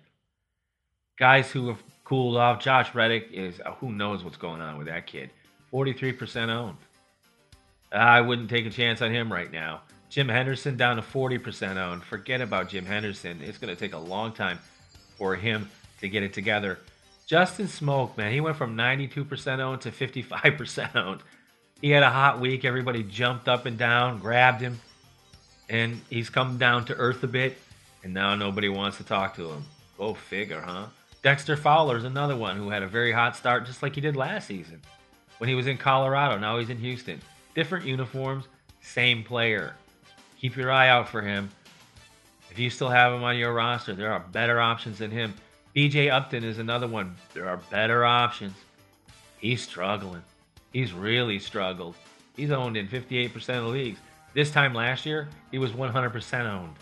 Guys 1.19 1.51
who 1.51 1.67
have 1.67 1.83
cooled 2.05 2.37
off. 2.37 2.63
Josh 2.63 2.95
Reddick 2.95 3.29
is 3.33 3.61
who 3.81 3.93
knows 3.93 4.25
what's 4.25 4.37
going 4.37 4.61
on 4.61 4.79
with 4.79 4.87
that 4.87 5.07
kid. 5.07 5.31
43% 5.73 6.49
owned. 6.49 6.77
I 7.93 8.21
wouldn't 8.21 8.51
take 8.51 8.67
a 8.67 8.71
chance 8.71 9.03
on 9.03 9.11
him 9.11 9.33
right 9.33 9.51
now. 9.51 9.83
Jim 10.11 10.29
Henderson 10.29 10.77
down 10.77 10.97
to 10.97 11.03
40% 11.03 11.77
owned. 11.77 12.03
Forget 12.03 12.41
about 12.41 12.69
Jim 12.69 12.85
Henderson. 12.85 13.41
It's 13.43 13.59
going 13.59 13.75
to 13.75 13.79
take 13.79 13.93
a 13.93 13.99
long 13.99 14.33
time 14.33 14.59
for 15.17 15.35
him 15.35 15.71
to 16.01 16.09
get 16.09 16.23
it 16.23 16.33
together. 16.33 16.79
Justin 17.27 17.67
Smoak, 17.67 18.17
man, 18.17 18.33
he 18.33 18.41
went 18.41 18.57
from 18.57 18.77
92% 18.77 19.59
owned 19.59 19.83
to 19.83 19.91
55% 19.91 20.97
owned. 20.97 21.21
He 21.81 21.91
had 21.91 22.03
a 22.03 22.11
hot 22.11 22.41
week. 22.41 22.65
Everybody 22.65 23.03
jumped 23.03 23.49
up 23.49 23.67
and 23.67 23.77
down, 23.77 24.19
grabbed 24.19 24.63
him, 24.63 24.81
and 25.69 26.01
he's 26.09 26.31
come 26.31 26.57
down 26.57 26.87
to 26.87 26.95
earth 26.95 27.23
a 27.23 27.27
bit, 27.27 27.59
and 28.03 28.15
now 28.15 28.35
nobody 28.35 28.69
wants 28.69 28.97
to 28.97 29.05
talk 29.05 29.37
to 29.37 29.51
him. 29.51 29.65
Go 29.99 30.15
figure, 30.15 30.61
huh? 30.61 30.87
Dexter 31.23 31.57
Fowler's 31.57 32.05
another 32.05 32.37
one 32.37 32.57
who 32.57 32.71
had 32.71 32.83
a 32.83 32.89
very 32.89 33.13
hot 33.13 33.37
start, 33.37 33.67
just 33.67 33.83
like 33.83 33.95
he 33.95 34.01
did 34.01 34.17
last 34.17 34.49
season 34.49 34.81
when 35.39 35.49
he 35.49 35.55
was 35.55 35.67
in 35.67 35.79
Colorado. 35.79 36.39
Now 36.39 36.59
he's 36.59 36.71
in 36.71 36.79
Houston. 36.79 37.21
Different 37.55 37.87
uniforms, 37.87 38.45
same 38.81 39.25
player 39.25 39.75
keep 40.41 40.57
your 40.57 40.71
eye 40.71 40.89
out 40.89 41.09
for 41.09 41.21
him. 41.21 41.51
If 42.51 42.59
you 42.59 42.71
still 42.71 42.89
have 42.89 43.13
him 43.13 43.25
on 43.25 43.37
your 43.37 43.53
roster, 43.53 43.95
there 43.95 44.13
are 44.13 44.21
better 44.21 44.61
options 44.61 44.99
than 44.99 45.11
him. 45.11 45.35
BJ 45.77 46.11
Upton 46.11 46.45
is 46.45 46.59
another 46.59 46.87
one. 46.87 47.17
There 47.35 47.49
are 47.49 47.59
better 47.71 48.05
options. 48.05 48.55
He's 49.39 49.63
struggling. 49.63 50.23
He's 50.73 50.93
really 50.93 51.39
struggled. 51.39 51.95
He's 52.37 52.51
owned 52.51 52.77
in 52.77 52.89
58% 52.89 53.35
of 53.37 53.65
the 53.65 53.69
leagues. 53.69 53.99
This 54.35 54.51
time 54.51 54.75
last 54.75 55.07
year, 55.07 55.29
he 55.51 55.59
was 55.59 55.73
100% 55.73 56.47
owned. 56.47 56.75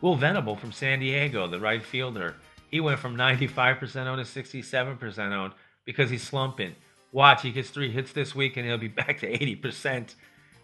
Will 0.00 0.16
Venable 0.16 0.56
from 0.56 0.72
San 0.72 1.00
Diego, 1.00 1.46
the 1.46 1.60
right 1.60 1.82
fielder, 1.82 2.34
he 2.70 2.80
went 2.80 2.98
from 2.98 3.16
95% 3.16 4.06
owned 4.06 4.24
to 4.24 4.42
67% 4.42 5.32
owned 5.32 5.52
because 5.84 6.10
he's 6.10 6.22
slumping. 6.22 6.74
Watch, 7.14 7.42
he 7.42 7.52
gets 7.52 7.70
three 7.70 7.92
hits 7.92 8.10
this 8.10 8.34
week 8.34 8.56
and 8.56 8.66
he'll 8.66 8.76
be 8.76 8.88
back 9.02 9.20
to 9.20 9.38
80%. 9.38 10.14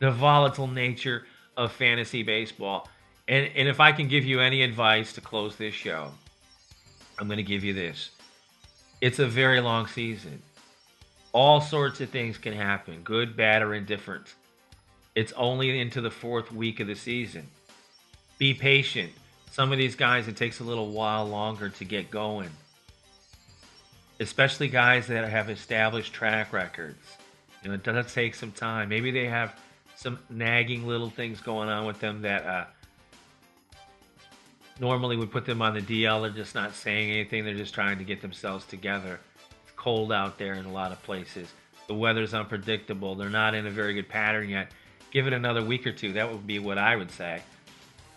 The 0.01 0.11
volatile 0.11 0.67
nature 0.67 1.25
of 1.57 1.71
fantasy 1.71 2.25
baseball. 2.25 2.89
And, 3.29 3.49
and 3.55 3.69
if 3.69 3.79
I 3.79 3.93
can 3.93 4.09
give 4.09 4.25
you 4.25 4.41
any 4.41 4.63
advice 4.63 5.13
to 5.13 5.21
close 5.21 5.55
this 5.55 5.75
show, 5.75 6.11
I'm 7.19 7.29
going 7.29 7.37
to 7.37 7.45
give 7.45 7.63
you 7.63 7.73
this. 7.73 8.11
It's 9.01 9.21
a 9.21 9.27
very 9.27 9.61
long 9.61 9.87
season. 9.87 10.43
All 11.33 11.61
sorts 11.61 12.01
of 12.01 12.11
things 12.11 12.37
can 12.37 12.53
happen 12.53 13.03
good, 13.05 13.37
bad, 13.37 13.63
or 13.63 13.75
indifferent. 13.75 14.35
It's 15.15 15.33
only 15.35 15.79
into 15.79 16.01
the 16.01 16.11
fourth 16.11 16.51
week 16.51 16.81
of 16.81 16.89
the 16.89 16.97
season. 16.97 17.47
Be 18.39 18.55
patient. 18.55 19.13
Some 19.53 19.71
of 19.71 19.79
these 19.79 19.95
guys, 19.95 20.27
it 20.27 20.37
takes 20.37 20.59
a 20.59 20.65
little 20.65 20.91
while 20.91 21.27
longer 21.27 21.69
to 21.69 21.85
get 21.85 22.11
going, 22.11 22.51
especially 24.21 24.69
guys 24.69 25.07
that 25.07 25.29
have 25.29 25.49
established 25.51 26.13
track 26.13 26.53
records. 26.53 27.17
You 27.63 27.71
know, 27.71 27.75
it 27.75 27.83
does 27.83 28.13
take 28.13 28.35
some 28.35 28.53
time. 28.53 28.91
Maybe 28.91 29.11
they 29.11 29.27
have 29.27 29.59
some 29.97 30.19
nagging 30.29 30.87
little 30.87 31.11
things 31.11 31.41
going 31.41 31.69
on 31.69 31.87
with 31.87 31.99
them 32.01 32.23
that 32.23 32.47
uh, 32.47 32.65
normally 34.79 35.17
would 35.17 35.31
put 35.31 35.47
them 35.47 35.61
on 35.61 35.75
the 35.75 35.81
DL. 35.81 36.23
They're 36.23 36.31
just 36.31 36.55
not 36.55 36.75
saying 36.75 37.11
anything. 37.11 37.45
They're 37.45 37.55
just 37.55 37.75
trying 37.75 37.99
to 37.99 38.05
get 38.05 38.21
themselves 38.21 38.65
together. 38.67 39.19
It's 39.63 39.73
cold 39.77 40.13
out 40.13 40.39
there 40.39 40.55
in 40.55 40.67
a 40.67 40.73
lot 40.73 40.93
of 40.93 41.03
places. 41.03 41.49
The 41.89 41.95
weather's 41.95 42.35
unpredictable. 42.35 43.15
They're 43.15 43.31
not 43.31 43.55
in 43.55 43.67
a 43.67 43.71
very 43.71 43.95
good 43.95 44.09
pattern 44.09 44.49
yet. 44.49 44.71
Give 45.11 45.27
it 45.27 45.33
another 45.33 45.65
week 45.65 45.87
or 45.87 45.93
two. 45.93 46.13
That 46.13 46.31
would 46.31 46.47
be 46.47 46.59
what 46.59 46.79
I 46.79 46.95
would 46.95 47.11
say. 47.11 47.43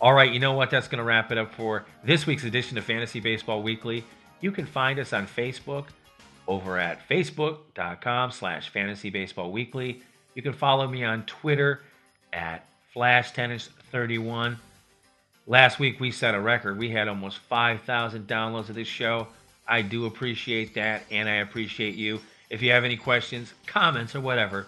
All 0.00 0.12
right, 0.12 0.30
you 0.30 0.38
know 0.38 0.52
what? 0.52 0.70
That's 0.70 0.86
going 0.86 0.98
to 0.98 1.04
wrap 1.04 1.32
it 1.32 1.38
up 1.38 1.54
for 1.54 1.84
this 2.04 2.26
week's 2.26 2.44
edition 2.44 2.78
of 2.78 2.84
Fantasy 2.84 3.20
Baseball 3.20 3.62
Weekly. 3.62 4.04
You 4.44 4.52
can 4.52 4.66
find 4.66 4.98
us 4.98 5.14
on 5.14 5.26
Facebook 5.26 5.86
over 6.46 6.78
at 6.78 7.08
facebook.com 7.08 8.30
slash 8.30 8.68
fantasy 8.68 9.08
baseball 9.08 9.50
weekly. 9.50 10.02
You 10.34 10.42
can 10.42 10.52
follow 10.52 10.86
me 10.86 11.02
on 11.02 11.22
Twitter 11.24 11.80
at 12.30 12.68
flash 12.92 13.30
tennis 13.30 13.70
31. 13.90 14.58
Last 15.46 15.78
week 15.78 15.98
we 15.98 16.10
set 16.10 16.34
a 16.34 16.40
record. 16.42 16.76
We 16.76 16.90
had 16.90 17.08
almost 17.08 17.38
5,000 17.38 18.26
downloads 18.26 18.68
of 18.68 18.74
this 18.74 18.86
show. 18.86 19.28
I 19.66 19.80
do 19.80 20.04
appreciate 20.04 20.74
that, 20.74 21.04
and 21.10 21.26
I 21.26 21.36
appreciate 21.36 21.94
you. 21.94 22.20
If 22.50 22.60
you 22.60 22.70
have 22.72 22.84
any 22.84 22.98
questions, 22.98 23.54
comments, 23.66 24.14
or 24.14 24.20
whatever, 24.20 24.66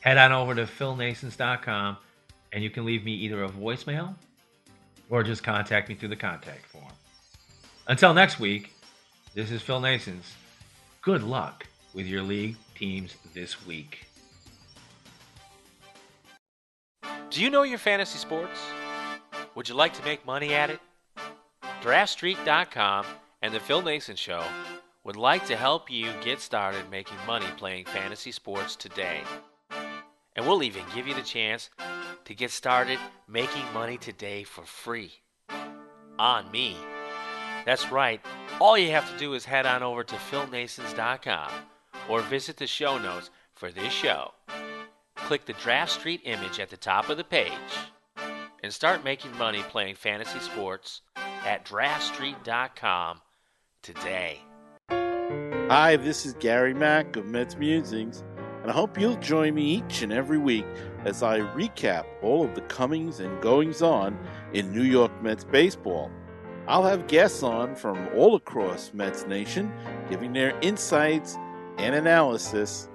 head 0.00 0.18
on 0.18 0.32
over 0.32 0.54
to 0.54 0.64
philnaessens.com 0.64 1.96
and 2.52 2.62
you 2.62 2.68
can 2.68 2.84
leave 2.84 3.06
me 3.06 3.14
either 3.14 3.42
a 3.42 3.48
voicemail 3.48 4.16
or 5.08 5.22
just 5.22 5.42
contact 5.42 5.88
me 5.88 5.94
through 5.94 6.10
the 6.10 6.16
contact 6.16 6.66
form. 6.66 6.84
Until 7.86 8.12
next 8.12 8.38
week, 8.38 8.73
this 9.34 9.50
is 9.50 9.62
Phil 9.62 9.80
Naessens. 9.80 10.32
Good 11.02 11.22
luck 11.22 11.66
with 11.92 12.06
your 12.06 12.22
league 12.22 12.56
teams 12.76 13.16
this 13.34 13.66
week. 13.66 14.06
Do 17.30 17.42
you 17.42 17.50
know 17.50 17.64
your 17.64 17.78
fantasy 17.78 18.18
sports? 18.18 18.60
Would 19.56 19.68
you 19.68 19.74
like 19.74 19.92
to 19.94 20.04
make 20.04 20.24
money 20.24 20.54
at 20.54 20.70
it? 20.70 20.80
DraftStreet.com 21.82 23.06
and 23.42 23.52
the 23.52 23.60
Phil 23.60 23.82
Naessens 23.82 24.18
Show 24.18 24.42
would 25.02 25.16
like 25.16 25.44
to 25.46 25.56
help 25.56 25.90
you 25.90 26.12
get 26.22 26.40
started 26.40 26.88
making 26.90 27.18
money 27.26 27.46
playing 27.56 27.86
fantasy 27.86 28.30
sports 28.30 28.76
today. 28.76 29.20
And 30.36 30.46
we'll 30.46 30.62
even 30.62 30.82
give 30.94 31.08
you 31.08 31.14
the 31.14 31.22
chance 31.22 31.70
to 32.24 32.34
get 32.34 32.50
started 32.50 32.98
making 33.28 33.64
money 33.74 33.98
today 33.98 34.44
for 34.44 34.64
free. 34.64 35.12
On 36.18 36.50
me. 36.52 36.76
That's 37.64 37.90
right. 37.90 38.20
All 38.60 38.76
you 38.76 38.90
have 38.90 39.10
to 39.10 39.18
do 39.18 39.34
is 39.34 39.44
head 39.44 39.66
on 39.66 39.82
over 39.82 40.04
to 40.04 40.14
philnaessens.com 40.14 41.50
or 42.08 42.20
visit 42.22 42.56
the 42.56 42.66
show 42.66 42.98
notes 42.98 43.30
for 43.54 43.70
this 43.70 43.92
show. 43.92 44.32
Click 45.16 45.46
the 45.46 45.54
Draft 45.54 45.92
Street 45.92 46.20
image 46.24 46.60
at 46.60 46.70
the 46.70 46.76
top 46.76 47.08
of 47.08 47.16
the 47.16 47.24
page 47.24 47.50
and 48.62 48.72
start 48.72 49.04
making 49.04 49.36
money 49.38 49.62
playing 49.68 49.94
fantasy 49.94 50.38
sports 50.40 51.00
at 51.16 51.64
draftstreet.com 51.64 53.20
today. 53.82 54.40
Hi, 54.90 55.96
this 55.96 56.26
is 56.26 56.34
Gary 56.34 56.74
Mack 56.74 57.16
of 57.16 57.26
Mets 57.26 57.56
Musings, 57.56 58.22
and 58.62 58.70
I 58.70 58.74
hope 58.74 58.98
you'll 58.98 59.16
join 59.16 59.54
me 59.54 59.62
each 59.62 60.02
and 60.02 60.12
every 60.12 60.38
week 60.38 60.66
as 61.04 61.22
I 61.22 61.40
recap 61.40 62.04
all 62.22 62.44
of 62.44 62.54
the 62.54 62.60
comings 62.62 63.20
and 63.20 63.40
goings 63.40 63.80
on 63.80 64.18
in 64.52 64.72
New 64.72 64.82
York 64.82 65.10
Mets 65.22 65.44
baseball. 65.44 66.10
I'll 66.66 66.84
have 66.84 67.06
guests 67.06 67.42
on 67.42 67.74
from 67.74 68.08
all 68.14 68.36
across 68.36 68.92
Mets 68.94 69.26
Nation 69.26 69.72
giving 70.08 70.32
their 70.32 70.58
insights 70.60 71.36
and 71.78 71.94
analysis 71.94 72.88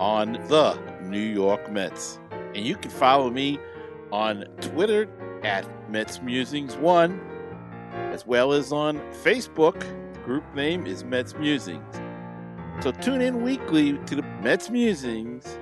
on 0.00 0.32
the 0.48 0.74
New 1.02 1.18
York 1.18 1.70
Mets. 1.70 2.18
And 2.54 2.66
you 2.66 2.76
can 2.76 2.90
follow 2.90 3.30
me 3.30 3.58
on 4.10 4.44
Twitter 4.60 5.08
at 5.44 5.66
Mets 5.90 6.20
Musings 6.20 6.76
One, 6.76 7.20
as 8.12 8.26
well 8.26 8.52
as 8.52 8.72
on 8.72 8.98
Facebook. 9.24 9.80
The 10.14 10.20
group 10.20 10.54
name 10.54 10.86
is 10.86 11.04
Mets 11.04 11.34
Musings. 11.34 12.00
So 12.80 12.90
tune 12.90 13.20
in 13.20 13.42
weekly 13.42 13.98
to 14.06 14.16
the 14.16 14.22
Mets 14.42 14.70
Musings, 14.70 15.58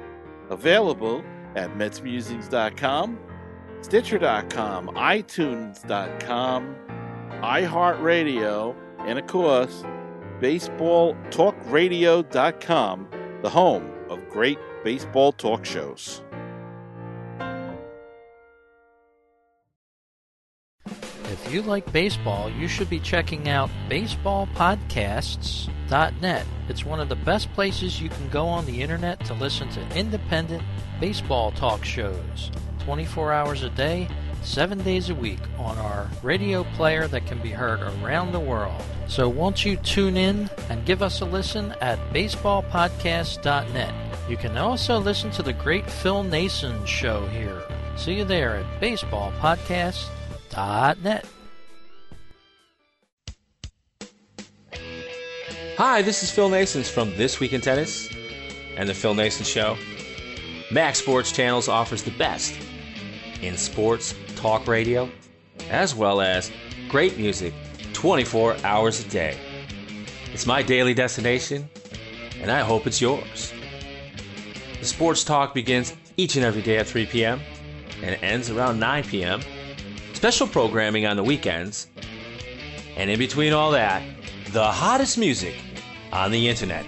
available 0.48 1.22
at 1.56 1.76
MetsMusings.com, 1.76 3.18
Stitcher.com, 3.82 4.88
iTunes.com, 4.88 6.76
iHeartRadio, 7.42 8.74
and 9.00 9.18
of 9.18 9.26
course, 9.26 9.82
BaseballTalkRadio.com, 10.40 13.08
the 13.42 13.50
home 13.50 13.90
of 14.08 14.28
great 14.28 14.60
baseball 14.84 15.32
talk 15.32 15.64
shows. 15.64 16.22
If 21.30 21.52
you 21.52 21.62
like 21.62 21.92
baseball, 21.92 22.48
you 22.50 22.68
should 22.68 22.88
be 22.90 23.00
checking 23.00 23.48
out 23.48 23.70
baseballpodcasts.net. 23.88 26.46
It's 26.68 26.84
one 26.84 27.00
of 27.00 27.08
the 27.08 27.16
best 27.16 27.52
places 27.54 28.00
you 28.00 28.08
can 28.08 28.28
go 28.28 28.46
on 28.46 28.66
the 28.66 28.80
internet 28.82 29.24
to 29.26 29.34
listen 29.34 29.68
to 29.70 29.80
independent 29.96 30.62
baseball 31.00 31.50
talk 31.52 31.84
shows 31.84 32.50
24 32.80 33.32
hours 33.32 33.62
a 33.62 33.70
day, 33.70 34.08
7 34.42 34.78
days 34.82 35.10
a 35.10 35.14
week 35.14 35.40
on 35.58 35.76
our 35.78 36.08
radio 36.22 36.64
player 36.64 37.06
that 37.08 37.26
can 37.26 37.38
be 37.40 37.50
heard 37.50 37.80
around 37.80 38.32
the 38.32 38.40
world. 38.40 38.80
So 39.06 39.28
won't 39.28 39.64
you 39.64 39.76
tune 39.76 40.16
in 40.16 40.48
and 40.68 40.84
give 40.86 41.02
us 41.02 41.20
a 41.20 41.24
listen 41.24 41.74
at 41.80 41.98
baseballpodcast.net. 42.12 43.94
You 44.28 44.36
can 44.36 44.56
also 44.56 44.98
listen 44.98 45.30
to 45.32 45.42
the 45.42 45.52
great 45.52 45.90
Phil 45.90 46.22
Naessens 46.24 46.86
show 46.86 47.26
here. 47.28 47.62
See 47.96 48.14
you 48.14 48.24
there 48.24 48.56
at 48.56 48.80
baseballpodcast.net 48.80 50.20
net. 50.56 51.24
Hi, 55.76 56.02
this 56.02 56.22
is 56.22 56.30
Phil 56.30 56.50
Naessens 56.50 56.90
from 56.90 57.16
This 57.16 57.40
Week 57.40 57.52
in 57.52 57.60
Tennis 57.60 58.08
and 58.76 58.88
the 58.88 58.94
Phil 58.94 59.14
Nason 59.14 59.44
Show. 59.44 59.76
Max 60.70 60.98
Sports 60.98 61.32
Channels 61.32 61.68
offers 61.68 62.02
the 62.02 62.10
best 62.12 62.54
in 63.40 63.56
sports 63.56 64.14
talk 64.40 64.66
radio, 64.66 65.10
as 65.68 65.94
well 65.94 66.20
as 66.20 66.50
great 66.88 67.16
music 67.18 67.54
24 67.92 68.56
hours 68.64 69.04
a 69.04 69.08
day. 69.08 69.38
It's 70.32 70.46
my 70.46 70.62
daily 70.62 70.94
destination, 70.94 71.68
and 72.40 72.50
I 72.50 72.60
hope 72.60 72.86
it's 72.86 73.00
yours. 73.00 73.52
The 74.78 74.86
sports 74.86 75.24
talk 75.24 75.54
begins 75.54 75.94
each 76.16 76.36
and 76.36 76.44
every 76.44 76.62
day 76.62 76.78
at 76.78 76.86
3 76.86 77.06
p.m. 77.06 77.40
and 78.02 78.22
ends 78.22 78.50
around 78.50 78.78
9 78.78 79.04
p.m 79.04 79.40
special 80.20 80.46
programming 80.46 81.06
on 81.06 81.16
the 81.16 81.24
weekends, 81.24 81.86
and 82.94 83.08
in 83.08 83.18
between 83.18 83.54
all 83.54 83.70
that, 83.70 84.02
the 84.52 84.62
hottest 84.62 85.16
music 85.16 85.54
on 86.12 86.30
the 86.30 86.46
internet. 86.46 86.84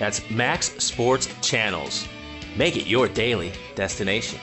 That's 0.00 0.28
Max 0.28 0.72
Sports 0.82 1.32
Channels. 1.40 2.08
Make 2.56 2.76
it 2.76 2.88
your 2.88 3.06
daily 3.06 3.52
destination. 3.76 4.40